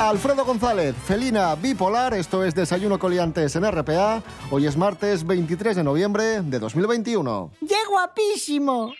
Alfredo 0.00 0.46
González, 0.46 0.96
Felina 1.04 1.54
Bipolar, 1.54 2.14
esto 2.14 2.42
es 2.42 2.54
Desayuno 2.54 2.98
Coliantes 2.98 3.54
en 3.54 3.70
RPA. 3.70 4.22
Hoy 4.50 4.66
es 4.66 4.74
martes 4.74 5.26
23 5.26 5.76
de 5.76 5.84
noviembre 5.84 6.40
de 6.40 6.58
2021. 6.58 7.50
¡Qué 7.60 7.76
guapísimo! 7.86 8.94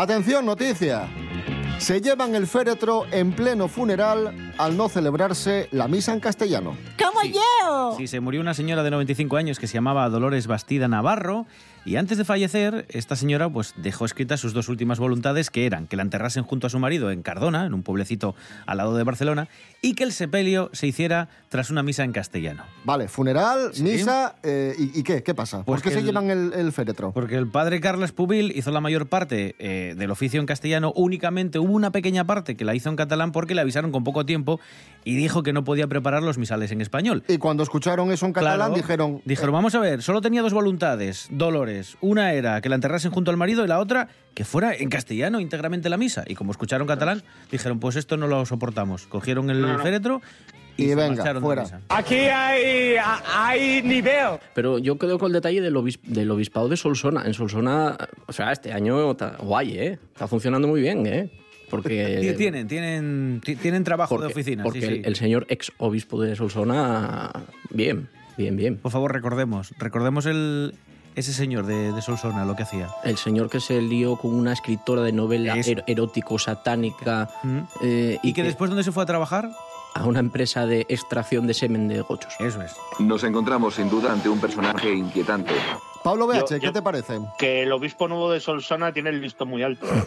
Atención, 0.00 0.46
noticia. 0.46 1.08
Se 1.80 2.00
llevan 2.00 2.36
el 2.36 2.46
féretro 2.46 3.06
en 3.10 3.32
pleno 3.32 3.66
funeral 3.66 4.47
al 4.58 4.76
no 4.76 4.88
celebrarse 4.88 5.68
la 5.70 5.88
misa 5.88 6.12
en 6.12 6.20
castellano. 6.20 6.76
¡Como 7.02 7.22
yo! 7.32 7.94
Sí, 7.96 8.06
se 8.06 8.20
murió 8.20 8.40
una 8.40 8.54
señora 8.54 8.82
de 8.82 8.90
95 8.90 9.36
años 9.36 9.58
que 9.58 9.66
se 9.66 9.74
llamaba 9.74 10.08
Dolores 10.08 10.46
Bastida 10.46 10.88
Navarro 10.88 11.46
y 11.84 11.96
antes 11.96 12.18
de 12.18 12.24
fallecer, 12.24 12.84
esta 12.90 13.16
señora 13.16 13.48
pues 13.48 13.72
dejó 13.76 14.04
escritas 14.04 14.40
sus 14.40 14.52
dos 14.52 14.68
últimas 14.68 14.98
voluntades 14.98 15.48
que 15.50 15.64
eran 15.64 15.86
que 15.86 15.96
la 15.96 16.02
enterrasen 16.02 16.42
junto 16.44 16.66
a 16.66 16.70
su 16.70 16.78
marido 16.78 17.10
en 17.10 17.22
Cardona, 17.22 17.64
en 17.64 17.72
un 17.72 17.82
pueblecito 17.82 18.34
al 18.66 18.76
lado 18.78 18.94
de 18.96 19.04
Barcelona, 19.04 19.48
y 19.80 19.94
que 19.94 20.04
el 20.04 20.12
sepelio 20.12 20.68
se 20.74 20.86
hiciera 20.86 21.28
tras 21.48 21.70
una 21.70 21.82
misa 21.82 22.04
en 22.04 22.12
castellano. 22.12 22.64
Vale, 22.84 23.08
funeral, 23.08 23.70
misa, 23.80 24.34
eh, 24.42 24.74
¿y, 24.78 25.00
y 25.00 25.02
qué? 25.02 25.22
¿Qué 25.22 25.34
pasa? 25.34 25.62
Pues 25.64 25.80
¿Por 25.80 25.82
qué 25.82 25.88
que 25.90 25.94
se 25.94 26.00
el- 26.00 26.06
llevan 26.06 26.30
el, 26.30 26.52
el 26.52 26.72
féretro? 26.72 27.12
Porque 27.12 27.36
el 27.36 27.48
padre 27.48 27.80
Carles 27.80 28.12
Pubil 28.12 28.52
hizo 28.54 28.70
la 28.70 28.80
mayor 28.80 29.06
parte 29.06 29.54
eh, 29.58 29.94
del 29.96 30.10
oficio 30.10 30.40
en 30.40 30.46
castellano, 30.46 30.92
únicamente 30.94 31.58
hubo 31.58 31.72
una 31.72 31.90
pequeña 31.90 32.24
parte 32.26 32.56
que 32.56 32.64
la 32.66 32.74
hizo 32.74 32.90
en 32.90 32.96
catalán 32.96 33.32
porque 33.32 33.54
le 33.54 33.60
avisaron 33.62 33.92
con 33.92 34.04
poco 34.04 34.26
tiempo 34.26 34.47
y 35.04 35.16
dijo 35.16 35.42
que 35.42 35.52
no 35.54 35.64
podía 35.64 35.86
preparar 35.86 36.22
los 36.22 36.36
misales 36.38 36.70
en 36.70 36.80
español. 36.82 37.22
Y 37.28 37.38
cuando 37.38 37.62
escucharon 37.62 38.10
eso 38.12 38.26
en 38.26 38.32
catalán 38.34 38.56
Claro, 38.56 38.74
dijeron... 38.74 39.22
Dijeron, 39.24 39.52
vamos 39.52 39.74
a 39.74 39.80
ver, 39.80 40.02
solo 40.02 40.20
tenía 40.20 40.42
dos 40.42 40.52
voluntades, 40.52 41.28
Dolores. 41.30 41.96
Una 42.02 42.32
era 42.34 42.60
que 42.60 42.68
la 42.68 42.74
enterrasen 42.74 43.10
junto 43.10 43.30
al 43.30 43.36
marido 43.38 43.64
y 43.64 43.68
la 43.68 43.78
otra 43.78 44.08
que 44.34 44.44
fuera 44.44 44.74
en 44.74 44.88
castellano 44.90 45.40
íntegramente 45.40 45.88
la 45.88 45.96
misa. 45.96 46.24
Y 46.26 46.34
como 46.34 46.50
escucharon 46.50 46.86
catalán, 46.86 47.22
dijeron, 47.50 47.80
pues 47.80 47.96
esto 47.96 48.16
no 48.18 48.26
lo 48.26 48.44
soportamos. 48.44 49.06
Cogieron 49.06 49.48
el 49.50 49.62
No, 49.62 49.72
no. 49.74 49.78
féretro 49.82 50.20
y, 50.76 50.84
Y 50.84 50.94
venga, 50.94 51.08
marcharon 51.16 51.42
de 51.42 51.46
fuera. 51.46 51.62
misa. 51.62 51.80
Aquí 51.88 52.14
hay, 52.16 52.96
hay 53.34 53.82
nivel. 53.82 54.38
Pero 54.54 54.78
yo 54.78 54.98
quedo 54.98 55.18
con 55.18 55.28
el 55.28 55.32
detalle 55.32 55.60
del, 55.62 55.74
obis- 55.74 56.00
del 56.02 56.30
obispado 56.30 56.68
de 56.68 56.76
Solsona. 56.76 57.24
En 57.24 57.32
Solsona, 57.34 57.96
o 58.26 58.32
sea, 58.32 58.52
este 58.52 58.72
año 58.72 59.10
está 59.12 59.36
guay, 59.38 59.78
¿eh? 59.78 59.98
Está 60.12 60.28
funcionando 60.28 60.68
muy 60.68 60.80
bien, 60.82 61.06
¿eh? 61.06 61.30
Porque... 61.70 62.34
Tienen, 62.38 62.68
tienen, 62.68 63.40
ti- 63.44 63.56
tienen 63.56 63.84
trabajo 63.84 64.10
porque, 64.14 64.26
de 64.28 64.32
oficina. 64.32 64.62
Porque 64.62 64.80
sí, 64.80 64.86
sí. 64.86 65.02
El, 65.04 65.16
señor 65.16 65.46
ex 65.48 65.72
obispo 65.78 66.20
de 66.20 66.34
Solsona, 66.36 67.30
bien, 67.70 68.08
bien, 68.36 68.56
bien. 68.56 68.76
Por 68.76 68.92
favor, 68.92 69.12
recordemos, 69.12 69.72
recordemos 69.78 70.26
el, 70.26 70.74
ese 71.16 71.32
señor 71.32 71.66
de, 71.66 71.92
de 71.92 72.02
Solsona, 72.02 72.44
lo 72.44 72.54
que 72.56 72.62
hacía. 72.62 72.88
El 73.04 73.16
señor 73.16 73.50
que 73.50 73.60
se 73.60 73.80
lió 73.82 74.16
con 74.16 74.34
una 74.34 74.52
escritora 74.52 75.02
de 75.02 75.12
novela 75.12 75.56
er- 75.56 75.84
erótico-satánica 75.86 77.28
Mm. 77.42 77.58
eh, 77.82 78.18
¿Y 78.22 78.32
que 78.32 78.42
después 78.42 78.70
dónde 78.70 78.84
se 78.84 78.92
fue 78.92 79.02
a 79.02 79.06
trabajar? 79.06 79.50
A 79.98 80.04
una 80.06 80.20
empresa 80.20 80.66
de 80.66 80.86
extracción 80.88 81.46
de 81.46 81.54
semen 81.54 81.88
de 81.88 82.00
gochos. 82.02 82.32
Eso 82.38 82.62
es. 82.62 82.72
Nos 82.98 83.24
encontramos 83.24 83.74
sin 83.74 83.90
duda 83.90 84.12
ante 84.12 84.28
un 84.28 84.40
personaje 84.40 84.92
inquietante. 84.92 85.52
Pablo 86.04 86.26
BH, 86.26 86.34
Yo- 86.38 86.46
¿qué 86.60 86.66
yo- 86.66 86.72
te 86.72 86.82
parece? 86.82 87.18
Que 87.38 87.62
el 87.64 87.72
obispo 87.72 88.06
nuevo 88.08 88.30
de 88.30 88.40
Solsona 88.40 88.92
tiene 88.92 89.10
el 89.10 89.20
listo 89.20 89.44
muy 89.46 89.62
alto. 89.62 89.86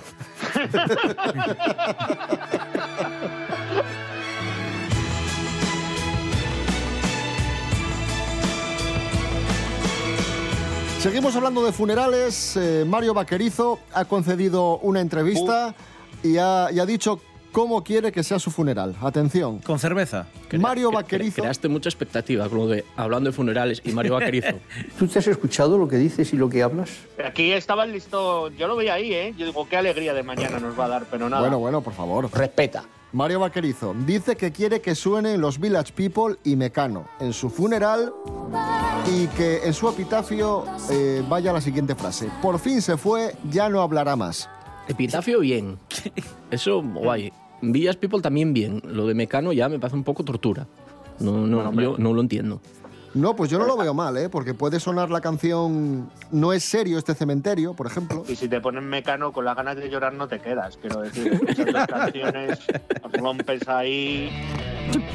Seguimos 10.99 11.35
hablando 11.35 11.63
de 11.65 11.71
funerales. 11.71 12.55
Eh, 12.57 12.85
Mario 12.87 13.13
Vaquerizo 13.13 13.79
ha 13.93 14.05
concedido 14.05 14.77
una 14.79 14.99
entrevista 15.01 15.73
y, 16.23 16.37
ha, 16.37 16.69
y 16.71 16.79
ha 16.79 16.85
dicho 16.85 17.19
cómo 17.51 17.83
quiere 17.83 18.11
que 18.11 18.23
sea 18.23 18.39
su 18.39 18.51
funeral. 18.51 18.95
Atención. 19.01 19.59
Con 19.59 19.79
cerveza. 19.79 20.27
Mario 20.59 20.89
Cre- 20.91 20.95
Vaquerizo. 20.95 21.41
Creaste 21.41 21.67
mucha 21.67 21.89
expectativa 21.89 22.47
con 22.49 22.57
lo 22.59 22.67
de 22.67 22.85
hablando 22.95 23.29
de 23.29 23.35
funerales 23.35 23.81
y 23.85 23.91
Mario 23.91 24.13
Vaquerizo. 24.15 24.53
¿Tú 24.99 25.07
te 25.07 25.19
has 25.19 25.27
escuchado 25.27 25.77
lo 25.77 25.87
que 25.87 25.97
dices 25.97 26.33
y 26.33 26.37
lo 26.37 26.49
que 26.49 26.63
hablas? 26.63 26.89
Aquí 27.23 27.51
estaba 27.51 27.83
el 27.83 27.91
listo, 27.93 28.49
yo 28.49 28.67
lo 28.67 28.75
veía 28.75 28.95
ahí, 28.95 29.13
¿eh? 29.13 29.33
Yo 29.37 29.45
digo, 29.45 29.67
qué 29.69 29.77
alegría 29.77 30.13
de 30.13 30.23
mañana 30.23 30.59
nos 30.59 30.79
va 30.79 30.85
a 30.85 30.89
dar, 30.89 31.05
pero 31.09 31.29
nada. 31.29 31.41
Bueno, 31.41 31.59
bueno, 31.59 31.81
por 31.81 31.93
favor. 31.93 32.29
Respeta. 32.33 32.83
Mario 33.13 33.41
Vaquerizo 33.41 33.93
dice 34.05 34.37
que 34.37 34.53
quiere 34.53 34.79
que 34.79 34.95
suenen 34.95 35.41
los 35.41 35.59
Village 35.59 35.91
People 35.91 36.37
y 36.45 36.55
Mecano 36.55 37.09
en 37.19 37.33
su 37.33 37.49
funeral 37.49 38.13
y 39.13 39.27
que 39.27 39.65
en 39.65 39.73
su 39.73 39.89
epitafio 39.89 40.63
eh, 40.89 41.21
vaya 41.27 41.51
la 41.51 41.59
siguiente 41.59 41.93
frase. 41.93 42.29
Por 42.41 42.57
fin 42.57 42.81
se 42.81 42.95
fue, 42.95 43.35
ya 43.49 43.67
no 43.67 43.81
hablará 43.81 44.15
más. 44.15 44.49
Epitafio 44.87 45.41
bien. 45.41 45.77
Eso 46.51 46.81
guay. 46.81 47.33
Villas 47.61 47.95
People 47.95 48.21
también 48.21 48.53
bien. 48.53 48.81
Lo 48.85 49.07
de 49.07 49.13
Mecano 49.13 49.53
ya 49.53 49.69
me 49.69 49.79
parece 49.79 49.95
un 49.95 50.03
poco 50.03 50.23
tortura. 50.23 50.67
No, 51.19 51.45
no, 51.45 51.71
yo 51.73 51.97
no 51.97 52.13
lo 52.13 52.21
entiendo. 52.21 52.61
No, 53.13 53.35
pues 53.35 53.51
yo 53.51 53.59
no 53.59 53.65
lo 53.65 53.75
veo 53.75 53.93
mal, 53.93 54.15
¿eh? 54.15 54.29
Porque 54.29 54.53
puede 54.53 54.79
sonar 54.79 55.09
la 55.09 55.19
canción 55.19 56.09
No 56.31 56.53
es 56.53 56.63
serio 56.63 56.97
este 56.97 57.13
cementerio, 57.13 57.73
por 57.73 57.87
ejemplo. 57.87 58.23
Y 58.27 58.35
si 58.37 58.47
te 58.47 58.61
ponen 58.61 58.85
mecano 58.87 59.33
con 59.33 59.43
las 59.43 59.55
ganas 59.55 59.75
de 59.75 59.89
llorar 59.89 60.13
no 60.13 60.27
te 60.27 60.39
quedas, 60.39 60.77
quiero 60.77 61.01
decir. 61.01 61.39
Esas 61.47 61.65
dos 61.65 61.87
canciones 61.87 62.59
rompes 63.13 63.67
ahí. 63.67 64.29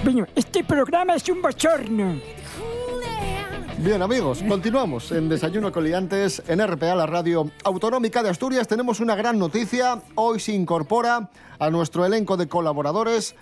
Bueno, 0.05 0.26
este 0.35 0.62
programa 0.62 1.15
es 1.15 1.29
un 1.29 1.41
bochorno. 1.41 2.21
Bien, 3.78 4.00
amigos, 4.00 4.42
continuamos 4.49 5.12
en 5.12 5.28
Desayuno 5.28 5.71
Coliantes 5.71 6.42
en 6.49 6.66
RPA, 6.66 6.95
la 6.95 7.04
radio 7.04 7.50
autonómica 7.62 8.23
de 8.23 8.30
Asturias. 8.30 8.66
Tenemos 8.66 9.00
una 9.00 9.14
gran 9.14 9.38
noticia. 9.38 10.00
Hoy 10.14 10.40
se 10.40 10.52
incorpora 10.52 11.28
a 11.59 11.71
nuestro 11.71 12.06
elenco 12.06 12.38
de 12.38 12.49
colaboradores 12.49 13.35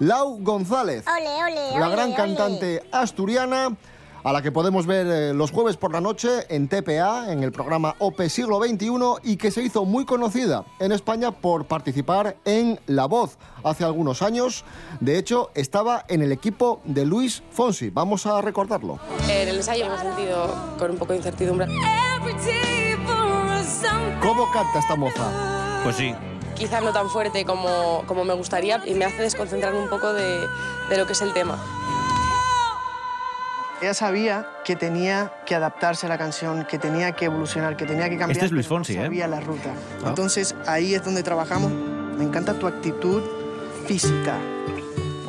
Lau 0.00 0.38
González, 0.42 1.04
Ole, 1.06 1.52
ole, 1.52 1.78
la 1.78 1.86
ole, 1.86 1.96
gran 1.96 2.12
cantante 2.14 2.82
asturiana, 2.90 3.76
a 4.26 4.32
la 4.32 4.42
que 4.42 4.50
podemos 4.50 4.86
ver 4.86 5.06
eh, 5.06 5.32
los 5.32 5.52
jueves 5.52 5.76
por 5.76 5.92
la 5.92 6.00
noche 6.00 6.28
en 6.48 6.66
TPA, 6.66 7.32
en 7.32 7.44
el 7.44 7.52
programa 7.52 7.94
OPE 8.00 8.28
Siglo 8.28 8.60
XXI, 8.60 8.90
y 9.22 9.36
que 9.36 9.52
se 9.52 9.62
hizo 9.62 9.84
muy 9.84 10.04
conocida 10.04 10.64
en 10.80 10.90
España 10.90 11.30
por 11.30 11.66
participar 11.66 12.36
en 12.44 12.80
La 12.86 13.06
Voz 13.06 13.38
hace 13.62 13.84
algunos 13.84 14.22
años. 14.22 14.64
De 14.98 15.16
hecho, 15.16 15.52
estaba 15.54 16.04
en 16.08 16.22
el 16.22 16.32
equipo 16.32 16.80
de 16.82 17.06
Luis 17.06 17.44
Fonsi. 17.52 17.90
Vamos 17.90 18.26
a 18.26 18.42
recordarlo. 18.42 18.98
En 19.28 19.46
el 19.46 19.56
ensayo 19.58 19.88
me 19.88 19.94
he 19.94 19.98
sentido 19.98 20.52
con 20.76 20.90
un 20.90 20.96
poco 20.96 21.12
de 21.12 21.18
incertidumbre. 21.18 21.68
¿Cómo 24.20 24.50
canta 24.50 24.80
esta 24.80 24.96
moza? 24.96 25.80
Pues 25.84 25.94
sí. 25.94 26.12
Quizás 26.56 26.82
no 26.82 26.92
tan 26.92 27.08
fuerte 27.10 27.44
como, 27.44 28.02
como 28.08 28.24
me 28.24 28.34
gustaría 28.34 28.82
y 28.84 28.94
me 28.94 29.04
hace 29.04 29.22
desconcentrarme 29.22 29.78
un 29.78 29.88
poco 29.88 30.12
de, 30.12 30.48
de 30.88 30.96
lo 30.96 31.06
que 31.06 31.12
es 31.12 31.22
el 31.22 31.32
tema. 31.32 31.62
Ella 33.80 33.92
sabía 33.92 34.46
que 34.64 34.74
tenía 34.74 35.32
que 35.44 35.54
adaptarse 35.54 36.06
a 36.06 36.08
la 36.08 36.16
canción, 36.16 36.64
que 36.64 36.78
tenía 36.78 37.12
que 37.12 37.26
evolucionar, 37.26 37.76
que 37.76 37.84
tenía 37.84 38.08
que 38.08 38.16
cambiar. 38.16 38.32
Este 38.32 38.46
es 38.46 38.52
Luis 38.52 38.66
pero 38.66 38.78
no 38.78 38.84
Fonsi, 38.84 38.94
¿eh? 38.94 39.02
sabía 39.02 39.28
la 39.28 39.40
ruta. 39.40 39.70
Ah. 40.02 40.08
Entonces 40.08 40.54
ahí 40.66 40.94
es 40.94 41.04
donde 41.04 41.22
trabajamos. 41.22 41.70
Me 42.16 42.24
encanta 42.24 42.54
tu 42.54 42.66
actitud 42.66 43.22
física. 43.86 44.38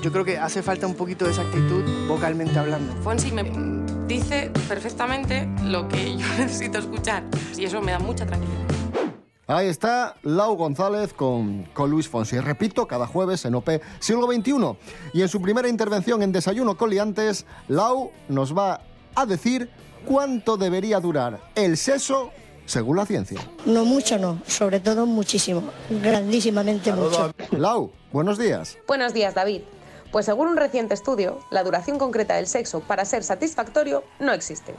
Yo 0.01 0.11
creo 0.11 0.23
que 0.23 0.37
hace 0.37 0.63
falta 0.63 0.87
un 0.87 0.95
poquito 0.95 1.25
de 1.25 1.31
esa 1.31 1.41
actitud 1.41 1.83
vocalmente 2.07 2.57
hablando. 2.57 2.95
Fonsi 3.03 3.31
me 3.33 3.43
dice 4.07 4.51
perfectamente 4.69 5.49
lo 5.63 5.89
que 5.89 6.17
yo 6.17 6.27
necesito 6.37 6.77
escuchar 6.77 7.23
y 7.57 7.65
eso 7.65 7.81
me 7.81 7.91
da 7.91 7.99
mucha 7.99 8.25
tranquilidad. 8.25 8.66
Ahí 9.49 9.67
está 9.67 10.17
Lau 10.23 10.57
González 10.57 11.13
con, 11.13 11.63
con 11.73 11.89
Luis 11.89 12.09
Fonsi. 12.09 12.37
Repito, 12.41 12.85
cada 12.85 13.07
jueves 13.07 13.45
en 13.45 13.55
OP 13.55 13.69
Siglo 13.99 14.27
XXI. 14.27 14.51
Y 15.13 15.21
en 15.21 15.29
su 15.29 15.41
primera 15.41 15.69
intervención 15.69 16.21
en 16.21 16.33
Desayuno 16.33 16.75
Coliantes, 16.75 17.45
Lau 17.69 18.11
nos 18.27 18.55
va 18.55 18.81
a 19.15 19.25
decir 19.25 19.69
cuánto 20.05 20.57
debería 20.57 20.99
durar 20.99 21.39
el 21.55 21.77
seso 21.77 22.31
según 22.65 22.97
la 22.97 23.05
ciencia. 23.05 23.39
No 23.65 23.85
mucho, 23.85 24.17
no. 24.17 24.41
Sobre 24.45 24.81
todo 24.81 25.05
muchísimo. 25.05 25.63
Grandísimamente 25.89 26.91
mucho. 26.91 27.31
Lau, 27.51 27.93
buenos 28.11 28.37
días. 28.37 28.77
Buenos 28.85 29.13
días, 29.13 29.33
David. 29.33 29.61
Pues 30.11 30.25
según 30.25 30.49
un 30.49 30.57
reciente 30.57 30.93
estudio, 30.93 31.39
la 31.51 31.63
duración 31.63 31.99
concreta 31.99 32.35
del 32.35 32.47
sexo 32.47 32.81
para 32.81 33.05
ser 33.05 33.23
satisfactorio 33.23 34.03
no 34.19 34.33
existe. 34.33 34.75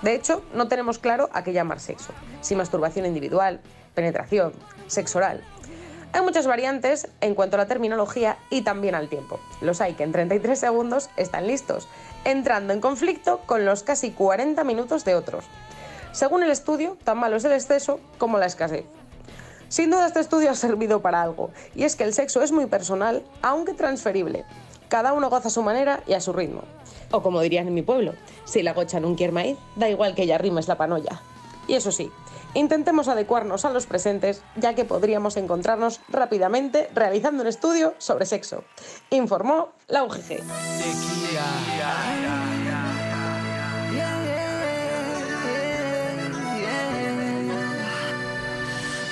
De 0.00 0.14
hecho, 0.14 0.42
no 0.54 0.68
tenemos 0.68 0.98
claro 0.98 1.28
a 1.32 1.42
qué 1.44 1.52
llamar 1.52 1.80
sexo. 1.80 2.12
Si 2.40 2.54
masturbación 2.54 3.04
individual, 3.04 3.60
penetración, 3.94 4.52
sexo 4.86 5.18
oral. 5.18 5.42
Hay 6.12 6.22
muchas 6.22 6.46
variantes 6.46 7.08
en 7.20 7.34
cuanto 7.34 7.56
a 7.56 7.58
la 7.58 7.66
terminología 7.66 8.38
y 8.50 8.62
también 8.62 8.94
al 8.94 9.08
tiempo. 9.08 9.38
Los 9.60 9.80
hay 9.80 9.94
que 9.94 10.04
en 10.04 10.12
33 10.12 10.58
segundos 10.58 11.10
están 11.16 11.46
listos, 11.46 11.86
entrando 12.24 12.72
en 12.72 12.80
conflicto 12.80 13.40
con 13.46 13.64
los 13.66 13.82
casi 13.82 14.10
40 14.10 14.64
minutos 14.64 15.04
de 15.04 15.14
otros. 15.14 15.44
Según 16.12 16.42
el 16.42 16.50
estudio, 16.50 16.96
tan 17.04 17.18
malo 17.18 17.36
es 17.36 17.44
el 17.44 17.52
exceso 17.52 18.00
como 18.16 18.38
la 18.38 18.46
escasez. 18.46 18.84
Sin 19.68 19.90
duda 19.90 20.06
este 20.06 20.20
estudio 20.20 20.50
ha 20.50 20.54
servido 20.54 21.02
para 21.02 21.22
algo, 21.22 21.50
y 21.74 21.84
es 21.84 21.94
que 21.94 22.04
el 22.04 22.14
sexo 22.14 22.42
es 22.42 22.52
muy 22.52 22.66
personal, 22.66 23.22
aunque 23.42 23.74
transferible. 23.74 24.46
Cada 24.88 25.12
uno 25.12 25.28
goza 25.28 25.48
a 25.48 25.50
su 25.50 25.62
manera 25.62 26.02
y 26.06 26.14
a 26.14 26.20
su 26.20 26.32
ritmo. 26.32 26.62
O 27.10 27.22
como 27.22 27.42
dirían 27.42 27.68
en 27.68 27.74
mi 27.74 27.82
pueblo, 27.82 28.14
si 28.46 28.62
la 28.62 28.72
gocha 28.72 28.98
no 28.98 29.14
quiere 29.14 29.32
maíz, 29.32 29.58
da 29.76 29.90
igual 29.90 30.14
que 30.14 30.22
ella 30.22 30.38
rimes 30.38 30.68
la 30.68 30.78
panolla. 30.78 31.20
Y 31.66 31.74
eso 31.74 31.92
sí, 31.92 32.10
intentemos 32.54 33.08
adecuarnos 33.08 33.64
a 33.64 33.70
los 33.70 33.86
presentes, 33.86 34.42
ya 34.56 34.74
que 34.74 34.84
podríamos 34.84 35.36
encontrarnos 35.36 36.00
rápidamente 36.08 36.88
realizando 36.94 37.42
un 37.42 37.48
estudio 37.48 37.94
sobre 37.98 38.26
sexo. 38.26 38.64
Informó 39.10 39.70
la 39.86 40.04
UGG. 40.04 40.42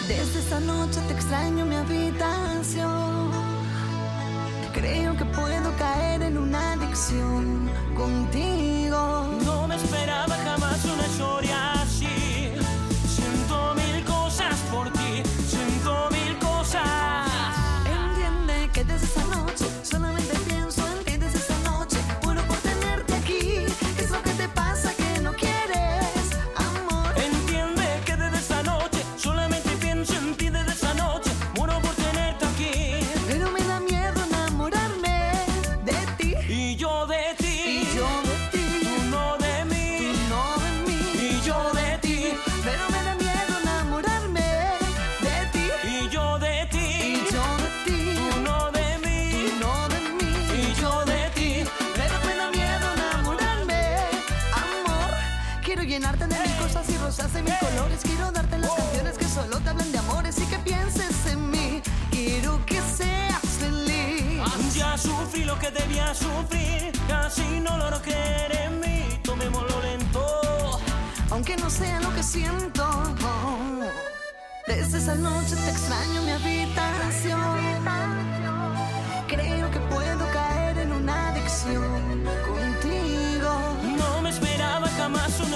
Desde 0.09 0.39
esa 0.39 0.61
noche 0.61 1.01
te 1.09 1.15
extraño 1.15 1.65
en 1.65 1.69
mi 1.69 1.77
habitación. 1.77 3.31
Creo 4.73 5.17
que 5.17 5.25
puedo 5.25 5.77
caer 5.79 6.23
en 6.23 6.37
una 6.37 6.75
adicción 6.75 7.71
contigo. 7.97 9.27
No 9.45 9.67
me 9.67 9.77
esperaba 9.77 10.35
jamás 10.37 10.85
una 10.85 11.07
historia 11.07 11.76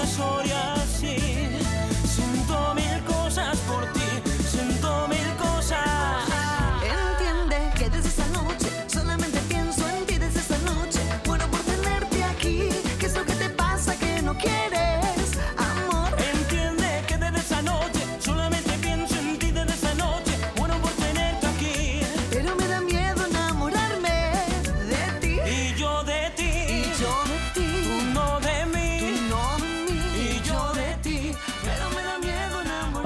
jamás 0.01 0.17
una 0.17 0.43
historia 0.43 0.70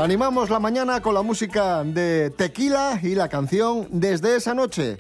Animamos 0.10 0.52
la 0.52 0.60
mañana 0.60 1.02
con 1.02 1.15
la 1.15 1.24
música 1.24 1.84
de 1.84 2.30
Tequila 2.30 3.00
y 3.02 3.15
la 3.15 3.28
canción 3.28 3.88
Desde 3.89 4.36
esa 4.36 4.54
noche. 4.54 4.98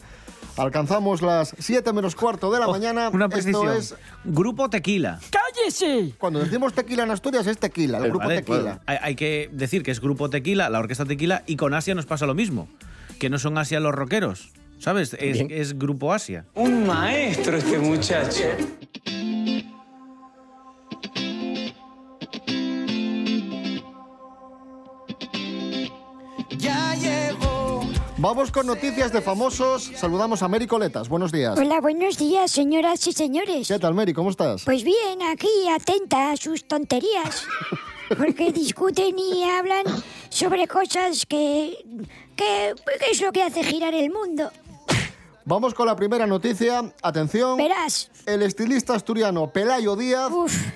Alcanzamos 0.57 1.21
las 1.21 1.53
7 1.59 1.93
menos 1.93 2.15
cuarto 2.15 2.51
de 2.51 2.59
la 2.59 2.67
mañana. 2.67 3.09
Una 3.09 3.25
Esto 3.25 3.29
precisión. 3.35 3.69
es, 3.77 3.93
Grupo 4.23 4.67
Tequila. 4.67 5.19
¡Cállese! 5.29 6.13
cuando 6.17 6.39
decimos 6.39 6.73
tequila 6.73 7.03
en 7.03 7.11
Asturias 7.11 7.45
es 7.45 7.59
tequila, 7.59 7.99
el 7.99 8.05
Eh, 8.05 8.09
grupo 8.09 8.25
vale, 8.25 8.41
tequila. 8.41 8.81
hay, 8.87 8.97
hay 8.99 9.15
que 9.15 9.47
decir 9.53 9.83
que 9.83 9.91
es 9.91 10.01
Grupo 10.01 10.31
Tequila, 10.31 10.71
la 10.71 10.79
orquesta 10.79 11.05
Tequila, 11.05 11.43
y 11.45 11.55
con 11.55 11.75
Asia 11.75 11.93
nos 11.93 12.07
pasa 12.07 12.25
lo 12.25 12.33
mismo. 12.33 12.67
Que 13.19 13.29
no 13.29 13.37
son 13.37 13.59
Asia 13.59 13.79
los 13.79 13.93
rockeros, 13.93 14.49
¿sabes? 14.79 15.15
Es 15.19 15.77
Grupo 15.77 16.13
Asia. 16.13 16.45
Un 16.55 16.87
maestro 16.87 17.57
este 17.57 17.77
muchacho. 17.77 18.41
Vamos 28.25 28.51
con 28.51 28.65
noticias 28.65 29.13
de 29.13 29.21
famosos. 29.21 29.91
Saludamos 29.93 30.41
a 30.41 30.47
Mary 30.47 30.65
Coletas. 30.65 31.07
Buenos 31.07 31.31
días. 31.31 31.59
Hola, 31.59 31.79
buenos 31.79 32.17
días, 32.17 32.49
señoras 32.49 33.05
y 33.05 33.11
señores. 33.11 33.67
¿Qué 33.67 33.77
tal, 33.77 33.93
Mary? 33.93 34.13
¿Cómo 34.13 34.31
estás? 34.31 34.63
Pues 34.65 34.83
bien, 34.83 35.21
aquí 35.31 35.47
atenta 35.71 36.31
a 36.31 36.35
sus 36.35 36.67
tonterías. 36.67 37.45
Porque 38.17 38.51
discuten 38.51 39.13
y 39.19 39.43
hablan 39.43 39.83
sobre 40.29 40.67
cosas 40.67 41.27
que, 41.27 41.77
que, 42.35 42.73
que 42.99 43.11
es 43.11 43.21
lo 43.21 43.31
que 43.31 43.43
hace 43.43 43.63
girar 43.63 43.93
el 43.93 44.09
mundo. 44.09 44.49
Vamos 45.47 45.75
con 45.75 45.85
la 45.85 45.95
primera 45.95 46.25
noticia. 46.25 46.91
Atención. 47.03 47.57
Verás. 47.57 48.09
El 48.25 48.41
estilista 48.41 48.95
asturiano 48.95 49.51
Pelayo 49.53 49.95
Díaz 49.95 50.31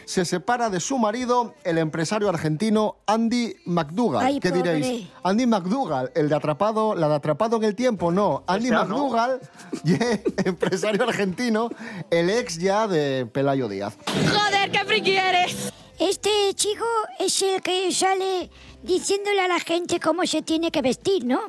se 0.05 0.25
separa 0.25 0.69
de 0.69 0.79
su 0.79 0.99
marido, 0.99 1.55
el 1.63 1.79
empresario 1.79 2.29
argentino 2.29 2.97
Andy 3.07 3.55
McDougall. 3.65 4.23
Ay, 4.23 4.39
¿Qué 4.39 4.51
pobre. 4.51 4.75
diréis? 4.75 5.07
Andy 5.23 5.47
McDougall, 5.47 6.11
el 6.13 6.29
de 6.29 6.35
atrapado, 6.35 6.93
la 6.93 7.09
de 7.09 7.15
atrapado 7.15 7.57
en 7.57 7.63
el 7.63 7.73
tiempo, 7.75 8.11
no. 8.11 8.43
Andy 8.45 8.65
Ese, 8.67 8.75
¿no? 8.75 8.81
McDougall, 8.85 9.39
empresario 10.45 11.01
argentino, 11.03 11.69
el 12.11 12.29
ex 12.29 12.59
ya 12.59 12.87
de 12.87 13.25
Pelayo 13.25 13.67
Díaz. 13.67 13.97
¡Joder, 14.05 14.69
qué 14.69 14.85
friki 14.85 15.15
eres! 15.15 15.73
Este 15.97 16.29
chico 16.53 16.85
es 17.17 17.41
el 17.41 17.59
que 17.63 17.91
sale 17.91 18.51
diciéndole 18.83 19.41
a 19.41 19.47
la 19.47 19.59
gente 19.59 19.99
cómo 19.99 20.27
se 20.27 20.43
tiene 20.43 20.69
que 20.69 20.83
vestir, 20.83 21.25
¿no? 21.25 21.39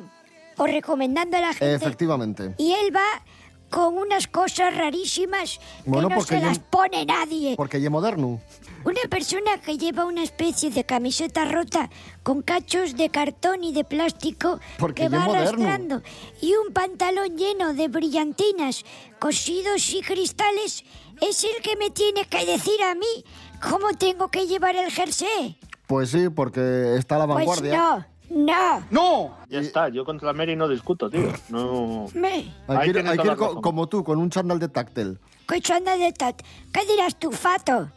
O 0.57 0.65
recomendando 0.67 1.37
a 1.37 1.41
la 1.41 1.53
gente. 1.53 1.73
Efectivamente. 1.75 2.55
Y 2.57 2.71
él 2.73 2.95
va 2.95 3.23
con 3.69 3.97
unas 3.97 4.27
cosas 4.27 4.75
rarísimas 4.75 5.61
Bueno, 5.85 6.09
que 6.09 6.15
no 6.15 6.21
se 6.21 6.39
las 6.41 6.59
pone 6.59 7.05
nadie. 7.05 7.55
Porque 7.55 7.79
ye 7.79 7.89
moderno. 7.89 8.41
Una 8.83 9.01
persona 9.09 9.61
que 9.61 9.77
lleva 9.77 10.03
una 10.05 10.23
especie 10.23 10.71
de 10.71 10.83
camiseta 10.83 11.45
rota 11.45 11.89
con 12.23 12.41
cachos 12.41 12.97
de 12.97 13.09
cartón 13.09 13.63
y 13.63 13.71
de 13.71 13.83
plástico 13.85 14.59
Porque 14.77 15.03
que 15.03 15.09
va 15.09 15.19
moderno. 15.19 15.47
arrastrando 15.49 16.01
y 16.41 16.53
un 16.55 16.73
pantalón 16.73 17.37
lleno 17.37 17.73
de 17.73 17.87
brillantinas, 17.87 18.83
cosidos 19.19 19.93
y 19.93 20.01
cristales 20.01 20.83
es 21.21 21.43
el 21.45 21.61
que 21.61 21.75
me 21.77 21.91
tiene 21.91 22.25
que 22.25 22.45
decir 22.45 22.81
a 22.83 22.95
mí 22.95 23.23
cómo 23.61 23.93
tengo 23.97 24.29
que 24.29 24.47
llevar 24.47 24.75
el 24.75 24.91
jersey. 24.91 25.57
Pues 25.87 26.09
sí, 26.09 26.29
porque 26.29 26.95
está 26.97 27.15
a 27.15 27.19
la 27.19 27.25
Pues 27.27 27.45
vanguardia. 27.45 27.77
no, 27.77 28.05
no. 28.33 28.83
¡No! 28.89 29.35
Ya 29.49 29.59
está, 29.59 29.89
yo 29.89 30.05
contra 30.05 30.33
Mary 30.33 30.55
no 30.55 30.67
discuto, 30.67 31.09
tío. 31.09 31.31
No. 31.49 32.07
Me, 32.13 32.53
Hay 32.67 32.91
que 32.91 32.99
ir, 32.99 33.07
hay 33.07 33.17
que 33.17 33.35
co- 33.35 33.61
como 33.61 33.87
tú, 33.87 34.03
con 34.03 34.17
un 34.19 34.29
chándal 34.29 34.59
de 34.59 34.69
táctil. 34.69 35.19
¿qué 35.47 35.73
anda 35.73 35.97
de 35.97 36.13
tat? 36.13 36.41
¿Qué 36.71 36.85
dirás 36.85 37.19
tú, 37.19 37.29
fato? 37.31 37.89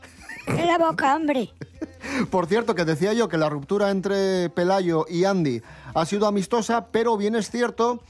En 0.48 0.66
la 0.66 0.76
boca, 0.76 1.14
hombre. 1.14 1.50
Por 2.30 2.46
cierto, 2.46 2.74
que 2.74 2.84
decía 2.84 3.12
yo 3.12 3.28
que 3.28 3.38
la 3.38 3.48
ruptura 3.48 3.90
entre 3.90 4.50
Pelayo 4.50 5.06
y 5.08 5.24
Andy 5.24 5.62
ha 5.94 6.04
sido 6.04 6.26
amistosa, 6.26 6.86
pero 6.90 7.16
bien 7.16 7.36
es 7.36 7.50
cierto 7.50 8.02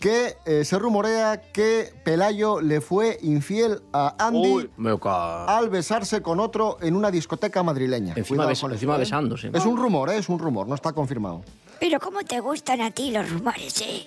que 0.00 0.36
eh, 0.46 0.64
se 0.64 0.78
rumorea 0.78 1.40
que 1.52 1.92
Pelayo 2.04 2.60
le 2.60 2.80
fue 2.80 3.18
infiel 3.22 3.82
a 3.92 4.14
Andy 4.18 4.52
Uy, 4.52 4.70
me 4.76 4.98
ca- 4.98 5.44
al 5.44 5.68
besarse 5.70 6.22
con 6.22 6.40
otro 6.40 6.76
en 6.80 6.96
una 6.96 7.10
discoteca 7.10 7.62
madrileña. 7.62 8.14
Encima, 8.16 8.44
Cuidado 8.44 8.50
bes- 8.50 8.60
con 8.60 8.72
encima 8.72 8.92
esto, 8.94 9.00
¿eh? 9.02 9.04
besándose. 9.04 9.50
Es 9.52 9.64
un 9.66 9.76
rumor, 9.76 10.10
¿eh? 10.10 10.16
es 10.16 10.28
un 10.28 10.38
rumor, 10.38 10.66
no 10.66 10.74
está 10.74 10.92
confirmado. 10.92 11.42
Pero 11.82 11.98
cómo 11.98 12.22
te 12.22 12.38
gustan 12.38 12.80
a 12.80 12.92
ti 12.92 13.10
los 13.10 13.28
rumores, 13.28 13.80
¿eh? 13.80 14.06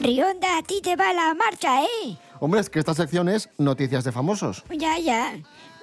Rionda, 0.00 0.58
a 0.58 0.62
ti 0.62 0.82
te 0.82 0.96
va 0.96 1.14
la 1.14 1.32
marcha, 1.32 1.82
¿eh? 1.82 2.18
Hombre, 2.40 2.60
es 2.60 2.68
que 2.68 2.78
esta 2.78 2.92
sección 2.92 3.30
es 3.30 3.48
noticias 3.56 4.04
de 4.04 4.12
famosos. 4.12 4.64
Ya, 4.68 4.98
ya. 4.98 5.32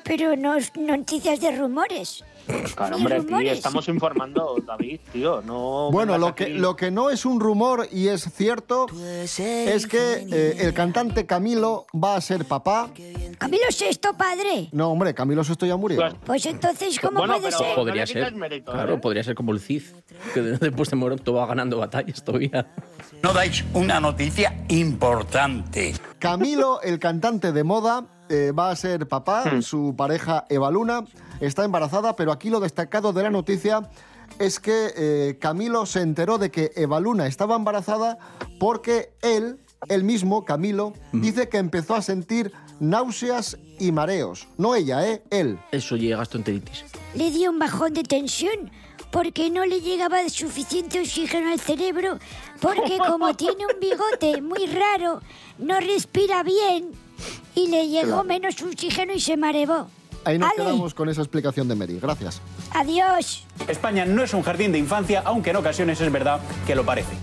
Pero 0.03 0.35
no 0.35 0.57
noticias 0.75 1.41
de 1.41 1.57
rumores. 1.57 2.23
Claro, 2.75 2.97
hombre, 2.97 3.21
tío, 3.21 3.39
estamos 3.39 3.87
informando, 3.87 4.55
David, 4.65 4.99
tío. 5.11 5.41
No 5.41 5.89
Bueno, 5.91 6.17
lo 6.17 6.35
que, 6.35 6.43
aquí. 6.45 6.53
lo 6.53 6.75
que 6.75 6.91
no 6.91 7.09
es 7.09 7.25
un 7.25 7.39
rumor 7.39 7.87
y 7.91 8.07
es 8.07 8.23
cierto 8.33 8.87
es 9.21 9.87
que 9.87 10.27
eh, 10.31 10.57
el 10.59 10.73
cantante 10.73 11.25
Camilo 11.25 11.85
va 11.93 12.15
a 12.15 12.21
ser 12.21 12.45
papá. 12.45 12.89
Camilo 13.37 13.63
Sexto, 13.71 14.13
padre. 14.17 14.69
No, 14.71 14.89
hombre, 14.89 15.13
Camilo 15.13 15.43
Sesto 15.43 15.65
ya 15.65 15.77
murió. 15.77 16.01
Pues 16.25 16.45
entonces, 16.45 16.99
¿cómo 16.99 17.19
Bueno, 17.19 17.35
puede 17.37 17.51
ser? 17.51 17.75
Podría 17.75 18.05
ser. 18.05 18.33
mérito, 18.35 18.71
claro, 18.71 18.95
¿eh? 18.95 18.97
podría 18.97 19.23
ser 19.23 19.35
como 19.35 19.51
el 19.53 19.59
Cid, 19.59 19.83
que 20.33 20.41
después 20.41 20.89
de 20.89 20.95
morir 20.95 21.19
todo 21.21 21.35
va 21.35 21.45
ganando 21.45 21.77
batallas 21.77 22.23
todavía. 22.23 22.67
No 23.21 23.33
dais 23.33 23.63
una 23.73 23.99
noticia 23.99 24.65
importante. 24.69 25.93
Camilo, 26.19 26.81
el 26.81 26.99
cantante 26.99 27.51
de 27.51 27.63
moda, 27.63 28.05
eh, 28.29 28.51
va 28.51 28.71
a 28.71 28.75
ser 28.75 29.07
papá. 29.07 29.43
Hmm. 29.45 29.61
Su 29.61 29.95
pareja 29.95 30.45
Eva 30.49 30.71
Luna 30.71 31.03
está 31.45 31.63
embarazada, 31.65 32.15
pero 32.15 32.31
aquí 32.31 32.49
lo 32.49 32.59
destacado 32.59 33.13
de 33.13 33.23
la 33.23 33.29
noticia 33.29 33.89
es 34.39 34.59
que 34.59 34.93
eh, 34.95 35.37
Camilo 35.39 35.85
se 35.85 36.01
enteró 36.01 36.37
de 36.37 36.49
que 36.51 36.71
Eva 36.75 36.99
Luna 36.99 37.27
estaba 37.27 37.55
embarazada 37.55 38.17
porque 38.59 39.13
él, 39.21 39.59
él 39.89 40.03
mismo, 40.03 40.45
Camilo, 40.45 40.93
dice 41.11 41.49
que 41.49 41.57
empezó 41.57 41.95
a 41.95 42.01
sentir 42.01 42.51
náuseas 42.79 43.57
y 43.79 43.91
mareos. 43.91 44.47
No 44.57 44.75
ella, 44.75 45.07
¿eh? 45.07 45.23
Él. 45.29 45.59
Eso 45.71 45.95
llega 45.95 46.17
gastroenteritis. 46.17 46.85
Le 47.15 47.29
dio 47.31 47.51
un 47.51 47.59
bajón 47.59 47.93
de 47.93 48.03
tensión 48.03 48.71
porque 49.11 49.51
no 49.51 49.63
le 49.65 49.79
llegaba 49.81 50.27
suficiente 50.29 50.99
oxígeno 50.99 51.51
al 51.51 51.59
cerebro, 51.59 52.17
porque 52.59 52.97
como 52.97 53.33
tiene 53.35 53.65
un 53.67 53.79
bigote 53.79 54.41
muy 54.41 54.65
raro, 54.65 55.21
no 55.59 55.79
respira 55.79 56.41
bien 56.41 56.91
y 57.53 57.67
le 57.67 57.87
llegó 57.89 58.07
Claro. 58.07 58.23
menos 58.23 58.61
oxígeno 58.63 59.13
y 59.13 59.19
se 59.19 59.37
mareó. 59.37 59.87
Ahí 60.25 60.37
nos 60.37 60.49
Ale. 60.51 60.57
quedamos 60.63 60.93
con 60.93 61.09
esa 61.09 61.21
explicación 61.21 61.67
de 61.67 61.75
Mary. 61.75 61.99
Gracias. 61.99 62.41
Adiós. 62.71 63.45
España 63.67 64.05
no 64.05 64.23
es 64.23 64.33
un 64.33 64.41
jardín 64.41 64.71
de 64.71 64.79
infancia, 64.79 65.21
aunque 65.25 65.49
en 65.51 65.57
ocasiones 65.57 65.99
es 66.01 66.11
verdad 66.11 66.39
que 66.65 66.75
lo 66.75 66.85
parece. 66.85 67.15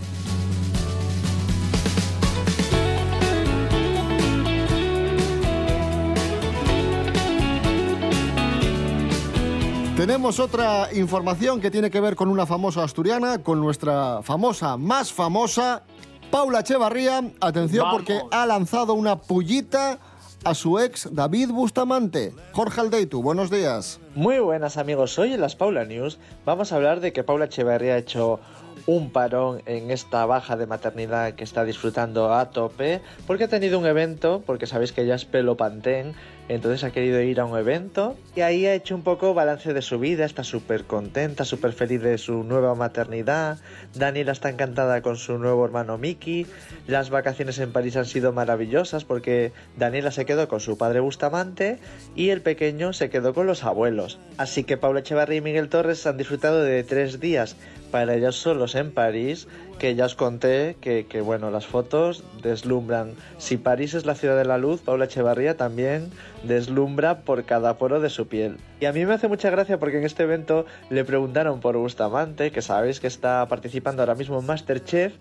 Tenemos 9.96 10.40
otra 10.40 10.88
información 10.94 11.60
que 11.60 11.70
tiene 11.70 11.90
que 11.90 12.00
ver 12.00 12.16
con 12.16 12.30
una 12.30 12.46
famosa 12.46 12.82
asturiana, 12.82 13.42
con 13.42 13.60
nuestra 13.60 14.22
famosa, 14.22 14.78
más 14.78 15.12
famosa, 15.12 15.82
Paula 16.30 16.60
Echevarría. 16.60 17.22
Atención 17.38 17.84
Vamos. 17.84 17.98
porque 17.98 18.18
ha 18.30 18.46
lanzado 18.46 18.94
una 18.94 19.16
pullita 19.16 19.98
a 20.44 20.54
su 20.54 20.78
ex 20.78 21.08
David 21.12 21.50
Bustamante. 21.50 22.32
Jorge 22.52 22.80
Aldeitu, 22.80 23.22
buenos 23.22 23.50
días. 23.50 24.00
Muy 24.14 24.38
buenas 24.38 24.76
amigos, 24.76 25.18
hoy 25.18 25.34
en 25.34 25.40
las 25.40 25.56
Paula 25.56 25.84
News 25.84 26.18
vamos 26.44 26.72
a 26.72 26.76
hablar 26.76 27.00
de 27.00 27.12
que 27.12 27.22
Paula 27.24 27.46
Echeverría 27.46 27.94
ha 27.94 27.98
hecho 27.98 28.40
un 28.86 29.10
parón 29.10 29.62
en 29.66 29.90
esta 29.90 30.24
baja 30.26 30.56
de 30.56 30.66
maternidad 30.66 31.34
que 31.34 31.44
está 31.44 31.64
disfrutando 31.64 32.34
a 32.34 32.50
tope 32.50 33.02
porque 33.26 33.44
ha 33.44 33.48
tenido 33.48 33.78
un 33.78 33.86
evento, 33.86 34.42
porque 34.46 34.66
sabéis 34.66 34.92
que 34.92 35.02
ella 35.02 35.14
es 35.14 35.24
pelo 35.24 35.56
pantén, 35.56 36.14
entonces 36.50 36.82
ha 36.82 36.90
querido 36.90 37.20
ir 37.22 37.38
a 37.38 37.44
un 37.44 37.56
evento 37.56 38.16
y 38.34 38.40
ahí 38.40 38.66
ha 38.66 38.74
hecho 38.74 38.96
un 38.96 39.02
poco 39.02 39.34
balance 39.34 39.72
de 39.72 39.82
su 39.82 40.00
vida, 40.00 40.24
está 40.24 40.42
súper 40.42 40.82
contenta, 40.82 41.44
súper 41.44 41.72
feliz 41.72 42.02
de 42.02 42.18
su 42.18 42.42
nueva 42.42 42.74
maternidad, 42.74 43.58
Daniela 43.94 44.32
está 44.32 44.50
encantada 44.50 45.00
con 45.00 45.16
su 45.16 45.38
nuevo 45.38 45.64
hermano 45.64 45.96
Mickey, 45.96 46.48
las 46.88 47.08
vacaciones 47.08 47.60
en 47.60 47.70
París 47.70 47.96
han 47.96 48.04
sido 48.04 48.32
maravillosas 48.32 49.04
porque 49.04 49.52
Daniela 49.76 50.10
se 50.10 50.26
quedó 50.26 50.48
con 50.48 50.58
su 50.58 50.76
padre 50.76 50.98
Bustamante 50.98 51.78
y 52.16 52.30
el 52.30 52.42
pequeño 52.42 52.92
se 52.94 53.10
quedó 53.10 53.32
con 53.32 53.46
los 53.46 53.62
abuelos. 53.62 54.18
Así 54.36 54.64
que 54.64 54.76
Paula 54.76 55.00
Echevarría 55.00 55.38
y 55.38 55.42
Miguel 55.42 55.68
Torres 55.68 56.04
han 56.08 56.16
disfrutado 56.16 56.64
de 56.64 56.82
tres 56.82 57.20
días 57.20 57.54
para 57.92 58.14
ellos 58.16 58.34
solos 58.36 58.74
en 58.74 58.90
París, 58.90 59.46
que 59.80 59.94
ya 59.94 60.04
os 60.04 60.14
conté 60.14 60.76
que, 60.78 61.06
que, 61.06 61.22
bueno, 61.22 61.50
las 61.50 61.66
fotos 61.66 62.22
deslumbran. 62.42 63.14
Si 63.38 63.56
París 63.56 63.94
es 63.94 64.04
la 64.04 64.14
ciudad 64.14 64.36
de 64.36 64.44
la 64.44 64.58
luz, 64.58 64.82
Paula 64.82 65.06
Echevarría 65.06 65.56
también 65.56 66.10
deslumbra 66.42 67.20
por 67.20 67.44
cada 67.44 67.78
poro 67.78 67.98
de 67.98 68.10
su 68.10 68.28
piel. 68.28 68.58
Y 68.78 68.84
a 68.84 68.92
mí 68.92 69.06
me 69.06 69.14
hace 69.14 69.26
mucha 69.26 69.48
gracia 69.48 69.78
porque 69.78 69.96
en 69.96 70.04
este 70.04 70.24
evento 70.24 70.66
le 70.90 71.02
preguntaron 71.04 71.60
por 71.60 71.78
Bustamante, 71.78 72.52
que 72.52 72.60
sabéis 72.60 73.00
que 73.00 73.06
está 73.06 73.46
participando 73.48 74.02
ahora 74.02 74.14
mismo 74.14 74.38
en 74.38 74.46
Masterchef, 74.46 75.14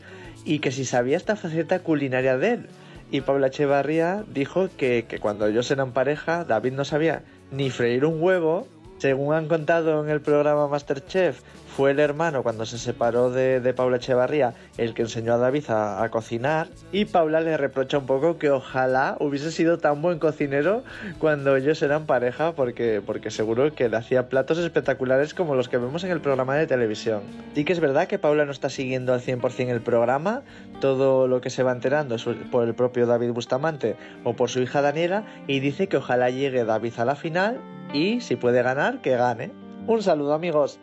y 0.43 0.60
que 0.60 0.72
si 0.72 0.84
sabía 0.84 1.15
esta 1.15 1.38
faceta 1.38 1.80
culinaria 1.80 2.38
de 2.38 2.52
él. 2.52 2.67
Y 3.12 3.22
Paula 3.22 3.48
Echevarría 3.48 4.26
dijo 4.28 4.67
que, 4.78 5.06
que 5.08 5.19
cuando 5.19 5.48
ellos 5.48 5.72
eran 5.72 5.93
pareja, 5.93 6.43
David 6.43 6.74
no 6.74 6.84
sabía 6.84 7.24
ni 7.50 7.69
freír 7.69 8.04
un 8.04 8.22
huevo. 8.22 8.67
Según 8.99 9.33
han 9.33 9.47
contado 9.47 10.03
en 10.03 10.09
el 10.09 10.19
programa 10.19 10.67
Masterchef, 10.67 11.41
fue 11.79 11.91
el 11.91 11.99
hermano 11.99 12.43
cuando 12.43 12.65
se 12.65 12.77
separó 12.77 13.31
de, 13.31 13.62
de 13.62 13.73
Paula 13.73 13.95
Echevarría 13.95 14.53
el 14.77 14.93
que 14.93 15.03
enseñó 15.03 15.35
a 15.35 15.38
David 15.38 15.69
a, 15.69 16.03
a 16.03 16.09
cocinar. 16.09 16.67
Y 16.91 17.05
Paula 17.05 17.39
le 17.39 17.55
reprocha 17.55 17.97
un 17.97 18.05
poco 18.05 18.38
que 18.38 18.49
ojalá 18.51 19.15
hubiese 19.21 19.53
sido 19.53 19.77
tan 19.77 20.01
buen 20.01 20.19
cocinero 20.19 20.83
cuando 21.17 21.55
ellos 21.55 21.81
eran 21.81 22.07
pareja, 22.07 22.51
porque, 22.51 23.01
porque 23.05 23.31
seguro 23.31 23.73
que 23.73 23.88
le 23.88 23.95
hacía 23.95 24.27
platos 24.27 24.57
espectaculares 24.57 25.33
como 25.33 25.55
los 25.55 25.69
que 25.69 25.77
vemos 25.77 26.03
en 26.03 26.12
el 26.12 26.19
programa 26.19 26.57
de 26.57 26.67
televisión. 26.67 27.21
Sí 27.55 27.63
que 27.63 27.71
es 27.71 27.79
verdad 27.79 28.09
que 28.09 28.19
Paula 28.19 28.43
no 28.43 28.51
está 28.51 28.69
siguiendo 28.69 29.13
al 29.13 29.21
100% 29.21 29.69
el 29.69 29.79
programa, 29.79 30.41
todo 30.81 31.29
lo 31.29 31.39
que 31.39 31.49
se 31.49 31.63
va 31.63 31.71
enterando 31.71 32.15
es 32.15 32.25
por 32.51 32.67
el 32.67 32.73
propio 32.73 33.07
David 33.07 33.31
Bustamante 33.31 33.95
o 34.25 34.33
por 34.33 34.49
su 34.49 34.59
hija 34.59 34.81
Daniela, 34.81 35.23
y 35.47 35.62
dice 35.62 35.88
que 35.88 35.95
ojalá 35.95 36.29
llegue 36.29 36.65
David 36.65 36.95
a 36.97 37.05
la 37.05 37.15
final 37.15 37.62
y 37.93 38.21
si 38.21 38.36
puede 38.36 38.62
ganar, 38.62 39.02
que 39.02 39.15
gane. 39.15 39.52
Un 39.88 40.02
saludo 40.02 40.34
amigos. 40.34 40.80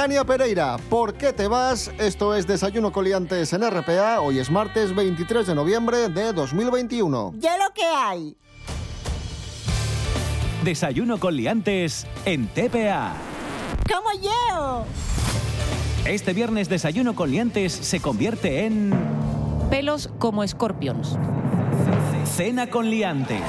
Tania 0.00 0.24
Pereira, 0.24 0.78
¿por 0.88 1.12
qué 1.12 1.30
te 1.30 1.46
vas? 1.46 1.90
Esto 1.98 2.34
es 2.34 2.46
Desayuno 2.46 2.90
Coliantes 2.90 3.52
en 3.52 3.60
RPA. 3.70 4.22
Hoy 4.22 4.38
es 4.38 4.50
martes 4.50 4.94
23 4.94 5.48
de 5.48 5.54
noviembre 5.54 6.08
de 6.08 6.32
2021. 6.32 7.34
Ya 7.36 7.58
lo 7.58 7.74
que 7.74 7.84
hay. 7.84 8.34
Desayuno 10.64 11.20
con 11.20 11.36
liantes 11.36 12.06
en 12.24 12.48
TPA. 12.48 13.12
Como 13.92 14.10
yo. 14.22 14.86
Este 16.06 16.32
viernes 16.32 16.70
Desayuno 16.70 17.14
con 17.14 17.30
liantes 17.30 17.70
se 17.70 18.00
convierte 18.00 18.64
en 18.64 18.94
Pelos 19.68 20.08
como 20.18 20.42
escorpions. 20.42 21.18
Cena 22.24 22.70
con 22.70 22.88
liantes. 22.88 23.44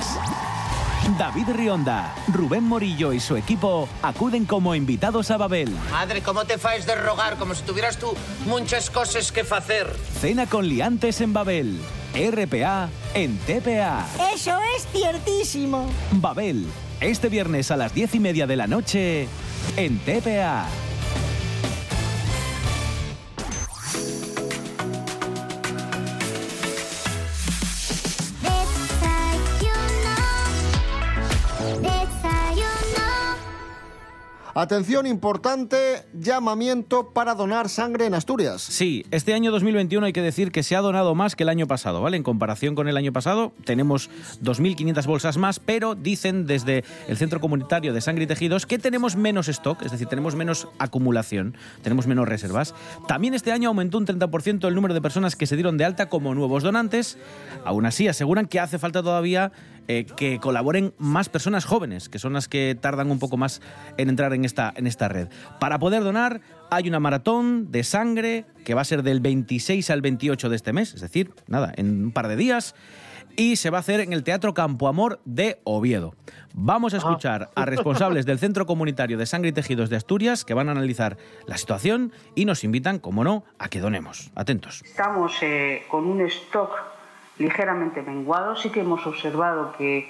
David 1.18 1.50
Rionda, 1.54 2.14
Rubén 2.28 2.64
Morillo 2.64 3.14
y 3.14 3.20
su 3.20 3.36
equipo 3.36 3.88
acuden 4.02 4.46
como 4.46 4.76
invitados 4.76 5.32
a 5.32 5.38
Babel. 5.38 5.76
Madre, 5.92 6.22
¿cómo 6.22 6.46
te 6.46 6.58
faes 6.58 6.86
de 6.86 6.96
rogar? 6.96 7.38
Como 7.38 7.56
si 7.56 7.64
tuvieras 7.64 7.98
tú 7.98 8.14
muchas 8.46 8.90
cosas 8.90 9.32
que 9.32 9.42
hacer. 9.42 9.88
Cena 10.20 10.46
con 10.48 10.68
liantes 10.68 11.22
en 11.22 11.34
Babel. 11.34 11.80
RPA 12.14 12.90
en 13.14 13.38
TPA. 13.40 14.06
Eso 14.34 14.58
es 14.76 14.88
ciertísimo. 14.92 15.90
Babel, 16.14 16.68
este 17.00 17.30
viernes 17.30 17.72
a 17.72 17.78
las 17.78 17.94
diez 17.94 18.14
y 18.16 18.20
media 18.20 18.48
de 18.48 18.56
la 18.56 18.68
noche 18.68 19.28
en 19.78 20.00
TPA. 20.00 20.66
Atención 34.54 35.08
importante, 35.08 36.04
llamamiento 36.14 37.12
para 37.14 37.36
donar 37.36 37.70
sangre 37.70 38.06
en 38.06 38.14
Asturias. 38.14 38.62
Sí, 38.62 39.06
este 39.10 39.34
año 39.34 39.50
2021 39.50 40.08
hay 40.08 40.12
que 40.12 40.22
decir 40.22 40.52
que 40.52 40.62
se 40.62 40.76
ha 40.76 40.82
donado 40.82 41.16
más 41.16 41.38
que 41.38 41.44
el 41.44 41.50
año 41.50 41.68
pasado, 41.68 42.02
¿vale? 42.02 42.18
En 42.18 42.24
comparación 42.24 42.76
con 42.76 42.90
el 42.90 42.98
año 42.98 43.14
pasado 43.14 43.54
tenemos 43.64 44.10
2.500 44.44 45.06
bolsas 45.06 45.38
más, 45.38 45.62
pero 45.62 45.96
dicen 45.96 46.48
desde 46.48 46.84
el 47.08 47.16
Centro 47.16 47.40
Comunitario 47.40 47.94
de 47.94 48.02
Sangre 48.02 48.26
y 48.26 48.28
Tejidos 48.28 48.66
que 48.66 48.78
tenemos 48.78 49.16
menos 49.16 49.48
stock, 49.48 49.82
es 49.84 49.92
decir, 49.94 50.08
tenemos 50.08 50.36
menos 50.36 50.68
acumulación, 50.80 51.56
tenemos 51.82 52.06
menos 52.06 52.28
reservas. 52.28 52.76
También 53.08 53.34
este 53.34 53.54
año 53.54 53.70
aumentó 53.70 54.00
un 54.00 54.06
30% 54.06 54.68
el 54.68 54.76
número 54.76 54.94
de 54.94 55.02
personas 55.02 55.38
que 55.38 55.48
se 55.48 55.56
dieron 55.56 55.78
de 55.78 55.86
alta 55.86 56.10
como 56.10 56.36
nuevos 56.36 56.62
donantes. 56.62 57.18
Aún 57.64 57.86
así, 57.86 58.10
aseguran 58.10 58.48
que 58.48 58.60
hace 58.60 58.80
falta 58.80 59.02
todavía 59.02 59.54
eh, 59.88 60.06
que 60.06 60.40
colaboren 60.40 60.94
más 60.98 61.30
personas 61.30 61.66
jóvenes, 61.66 62.10
que 62.10 62.20
son 62.20 62.34
las 62.34 62.48
que 62.48 62.78
tardan 62.80 63.12
un 63.12 63.20
poco 63.20 63.38
más 63.38 63.62
en 63.98 64.10
entrar 64.10 64.34
en 64.34 64.46
esta, 64.46 64.74
en 64.76 64.88
esta 64.88 65.08
red. 65.08 65.28
Para 65.60 65.80
poder 65.80 66.04
donar 66.04 66.42
hay 66.70 66.88
una 66.88 67.00
maratón 67.00 67.72
de 67.72 67.84
sangre 67.84 68.46
que 68.64 68.74
va 68.74 68.82
a 68.82 68.86
ser 68.86 69.04
del 69.04 69.20
26 69.20 69.90
al 69.90 70.02
28 70.02 70.50
de 70.50 70.56
este 70.56 70.72
mes, 70.72 70.94
es 70.94 71.02
decir, 71.02 71.34
nada, 71.48 71.74
en 71.76 72.06
un 72.06 72.12
par 72.12 72.28
de 72.28 72.36
días. 72.36 72.76
Y 73.38 73.56
se 73.56 73.70
va 73.70 73.78
a 73.78 73.80
hacer 73.80 74.02
en 74.02 74.14
el 74.14 74.24
Teatro 74.24 74.54
Campo 74.54 74.88
Amor 74.88 75.22
de 75.26 75.62
Oviedo. 75.64 76.16
Vamos 76.54 76.94
a 76.94 76.98
escuchar 76.98 77.50
a 77.56 77.66
responsables 77.66 78.26
del 78.26 78.40
Centro 78.40 78.66
Comunitario 78.66 79.18
de 79.18 79.26
Sangre 79.26 79.50
y 79.50 79.54
Tejidos 79.54 79.90
de 79.90 79.96
Asturias 79.96 80.44
que 80.44 80.54
van 80.54 80.68
a 80.68 80.74
analizar 80.74 81.18
la 81.46 81.58
situación 81.58 82.12
y 82.36 82.46
nos 82.46 82.64
invitan, 82.64 83.00
como 83.00 83.24
no, 83.24 83.46
a 83.58 83.70
que 83.70 83.80
donemos. 83.80 84.32
Atentos. 84.36 84.82
Estamos 84.86 85.34
eh, 85.42 85.84
con 85.90 86.08
un 86.08 86.22
stock 86.22 86.72
ligeramente 87.42 88.02
menguado. 88.02 88.56
Sí 88.56 88.70
que 88.70 88.82
hemos 88.82 89.06
observado 89.06 89.74
que 89.78 90.10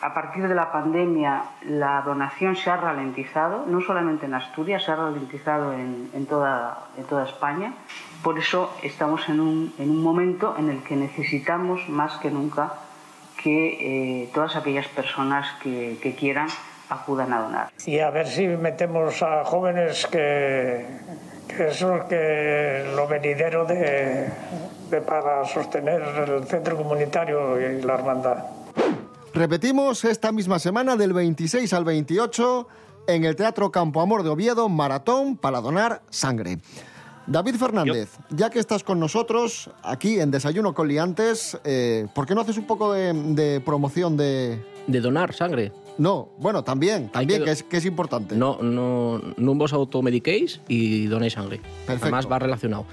a 0.00 0.14
partir 0.14 0.48
de 0.48 0.54
la 0.54 0.72
pandemia 0.72 1.44
la 1.62 2.00
donación 2.02 2.56
se 2.56 2.70
ha 2.70 2.76
ralentizado, 2.76 3.66
no 3.66 3.80
solamente 3.80 4.26
en 4.26 4.34
Asturias, 4.34 4.84
se 4.84 4.92
ha 4.92 4.96
ralentizado 4.96 5.74
en, 5.74 6.10
en 6.14 6.26
toda, 6.26 6.86
en 6.96 7.04
toda 7.04 7.24
España. 7.24 7.74
Por 8.22 8.38
eso 8.38 8.74
estamos 8.82 9.28
en 9.28 9.40
un, 9.40 9.74
en 9.78 9.90
un 9.90 10.02
momento 10.02 10.56
en 10.58 10.70
el 10.70 10.82
que 10.82 10.96
necesitamos 10.96 11.88
más 11.88 12.16
que 12.18 12.30
nunca 12.30 12.72
que 13.42 14.22
eh, 14.22 14.30
todas 14.34 14.56
aquellas 14.56 14.88
personas 14.88 15.46
que, 15.62 15.98
que 16.02 16.14
quieran 16.14 16.48
acudan 16.90 17.32
a 17.32 17.40
donar. 17.40 17.70
y 17.86 18.00
a 18.00 18.10
ver 18.10 18.26
si 18.26 18.48
metemos 18.48 19.22
a 19.22 19.44
jóvenes 19.44 20.06
que, 20.08 20.84
que 21.46 21.70
son 21.70 22.08
que 22.08 22.92
lo 22.96 23.06
venidero 23.06 23.64
de, 23.64 24.28
de 24.90 25.00
para 25.00 25.46
sostener 25.46 26.02
el 26.28 26.44
centro 26.44 26.76
comunitario 26.76 27.58
y 27.60 27.82
la 27.82 27.94
hermandad. 27.94 28.38
Repetimos 29.32 30.04
esta 30.04 30.32
misma 30.32 30.58
semana 30.58 30.96
del 30.96 31.12
26 31.12 31.72
al 31.72 31.84
28 31.84 32.66
en 33.06 33.24
el 33.24 33.36
Teatro 33.36 33.70
Campo 33.70 34.00
Amor 34.00 34.22
de 34.22 34.30
Oviedo, 34.30 34.68
maratón 34.68 35.36
para 35.36 35.60
donar 35.60 36.02
sangre. 36.10 36.58
David 37.26 37.54
Fernández, 37.56 38.10
ya 38.30 38.50
que 38.50 38.58
estás 38.58 38.82
con 38.82 38.98
nosotros 38.98 39.70
aquí 39.84 40.18
en 40.18 40.32
Desayuno 40.32 40.74
con 40.74 40.88
Liantes, 40.88 41.56
eh, 41.64 42.08
¿por 42.12 42.26
qué 42.26 42.34
no 42.34 42.40
haces 42.40 42.58
un 42.58 42.66
poco 42.66 42.92
de, 42.92 43.12
de 43.12 43.60
promoción 43.60 44.16
de... 44.16 44.60
De 44.88 45.00
donar 45.00 45.32
sangre. 45.32 45.70
No, 45.98 46.30
bueno, 46.38 46.64
también, 46.64 47.08
también, 47.10 47.40
que- 47.40 47.44
que, 47.44 47.50
es, 47.52 47.62
que 47.62 47.76
es 47.76 47.84
importante. 47.84 48.34
No, 48.34 48.58
no, 48.62 49.20
no 49.36 49.54
vos 49.54 49.72
automediquéis 49.72 50.60
y 50.66 51.06
donéis 51.06 51.34
sangre. 51.34 51.58
Perfecto. 51.86 52.06
Además 52.06 52.26
va 52.28 52.38
relacionado. 52.40 52.86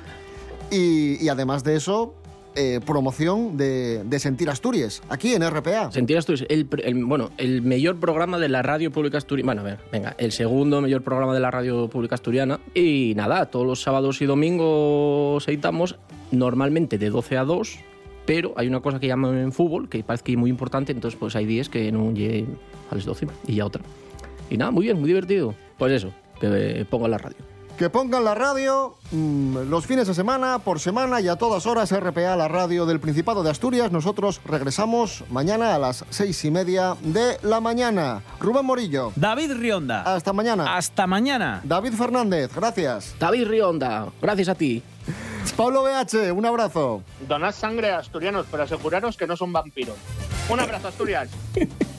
Y, 0.72 1.24
y 1.24 1.30
además 1.30 1.64
de 1.64 1.76
eso, 1.76 2.14
eh, 2.56 2.80
promoción 2.86 3.56
de, 3.58 4.04
de 4.04 4.20
Sentir 4.20 4.50
Asturias, 4.50 5.02
aquí 5.10 5.34
en 5.34 5.48
RPA. 5.50 5.92
Sentir 5.92 6.18
Asturias, 6.18 6.46
el, 6.50 6.68
el- 6.84 7.06
bueno, 7.06 7.30
el 7.38 7.62
mejor 7.62 7.98
programa 8.00 8.38
de 8.40 8.50
la 8.50 8.62
radio 8.64 8.92
pública 8.92 9.18
asturiana. 9.18 9.46
Bueno, 9.46 9.62
a 9.62 9.64
ver, 9.64 9.80
venga, 9.92 10.16
el 10.18 10.32
segundo 10.32 10.82
mejor 10.82 11.04
programa 11.04 11.34
de 11.34 11.40
la 11.40 11.52
radio 11.52 11.88
pública 11.90 12.16
asturiana. 12.16 12.60
Y 12.74 13.14
nada, 13.16 13.46
todos 13.46 13.66
los 13.66 13.82
sábados 13.82 14.22
y 14.22 14.26
domingos 14.26 15.48
editamos, 15.48 15.98
normalmente 16.32 16.98
de 16.98 17.10
12 17.10 17.38
a 17.38 17.44
2, 17.46 17.78
pero 18.26 18.54
hay 18.58 18.68
una 18.68 18.82
cosa 18.82 19.00
que 19.00 19.08
llaman 19.08 19.38
en 19.38 19.52
fútbol, 19.54 19.88
que 19.88 20.04
parece 20.04 20.24
que 20.26 20.32
es 20.34 20.38
muy 20.38 20.50
importante, 20.50 20.92
entonces 20.92 21.18
pues 21.18 21.36
hay 21.38 21.46
días 21.46 21.70
que 21.70 21.92
no 21.94 22.12
llegue 22.12 22.46
a 22.92 22.96
las 22.96 23.06
12 23.06 23.28
y 23.48 23.56
ya 23.56 23.66
otra. 23.66 23.84
Y 24.50 24.58
nada, 24.58 24.72
muy 24.72 24.84
bien, 24.86 25.00
muy 25.00 25.08
divertido. 25.08 25.54
Pues 25.78 25.92
eso, 25.94 26.12
que 26.42 26.86
pongan 26.90 27.12
la 27.12 27.18
radio. 27.20 27.38
Que 27.78 27.92
pongan 27.92 28.24
la 28.24 28.34
radio 28.34 28.96
mm, 29.12 29.70
los 29.70 29.86
fines 29.86 30.08
de 30.08 30.16
semana, 30.16 30.58
por 30.58 30.80
semana 30.80 31.22
y 31.22 31.28
a 31.28 31.36
todas 31.36 31.68
horas 31.68 31.92
RPA, 31.92 32.36
la 32.36 32.48
radio 32.48 32.88
del 32.88 33.00
Principado 33.00 33.44
de 33.44 33.52
Asturias. 33.52 33.92
Nosotros 33.92 34.42
regresamos 34.46 35.24
mañana 35.30 35.76
a 35.76 35.78
las 35.78 36.04
seis 36.10 36.44
y 36.44 36.50
media 36.50 36.98
de 37.02 37.38
la 37.44 37.62
mañana. 37.62 38.24
Rubén 38.40 38.66
Morillo. 38.66 39.12
David 39.16 39.54
Rionda. 39.54 40.02
Hasta 40.02 40.34
mañana. 40.34 40.76
Hasta 40.76 41.06
mañana. 41.06 41.62
David 41.64 41.94
Fernández, 41.94 42.52
gracias. 42.56 43.16
David 43.20 43.48
Rionda, 43.48 44.08
gracias 44.20 44.50
a 44.50 44.56
ti. 44.56 44.82
Pablo 45.56 45.84
BH, 45.84 46.32
un 46.32 46.46
abrazo. 46.48 47.04
Donad 47.28 47.54
sangre 47.54 47.92
a 47.92 48.00
asturianos, 48.00 48.48
pero 48.50 48.64
aseguraros 48.64 49.16
que 49.18 49.28
no 49.28 49.38
son 49.38 49.54
vampiros. 49.54 49.96
Un 50.50 50.60
abrazo, 50.60 50.88
Asturias. 50.88 51.30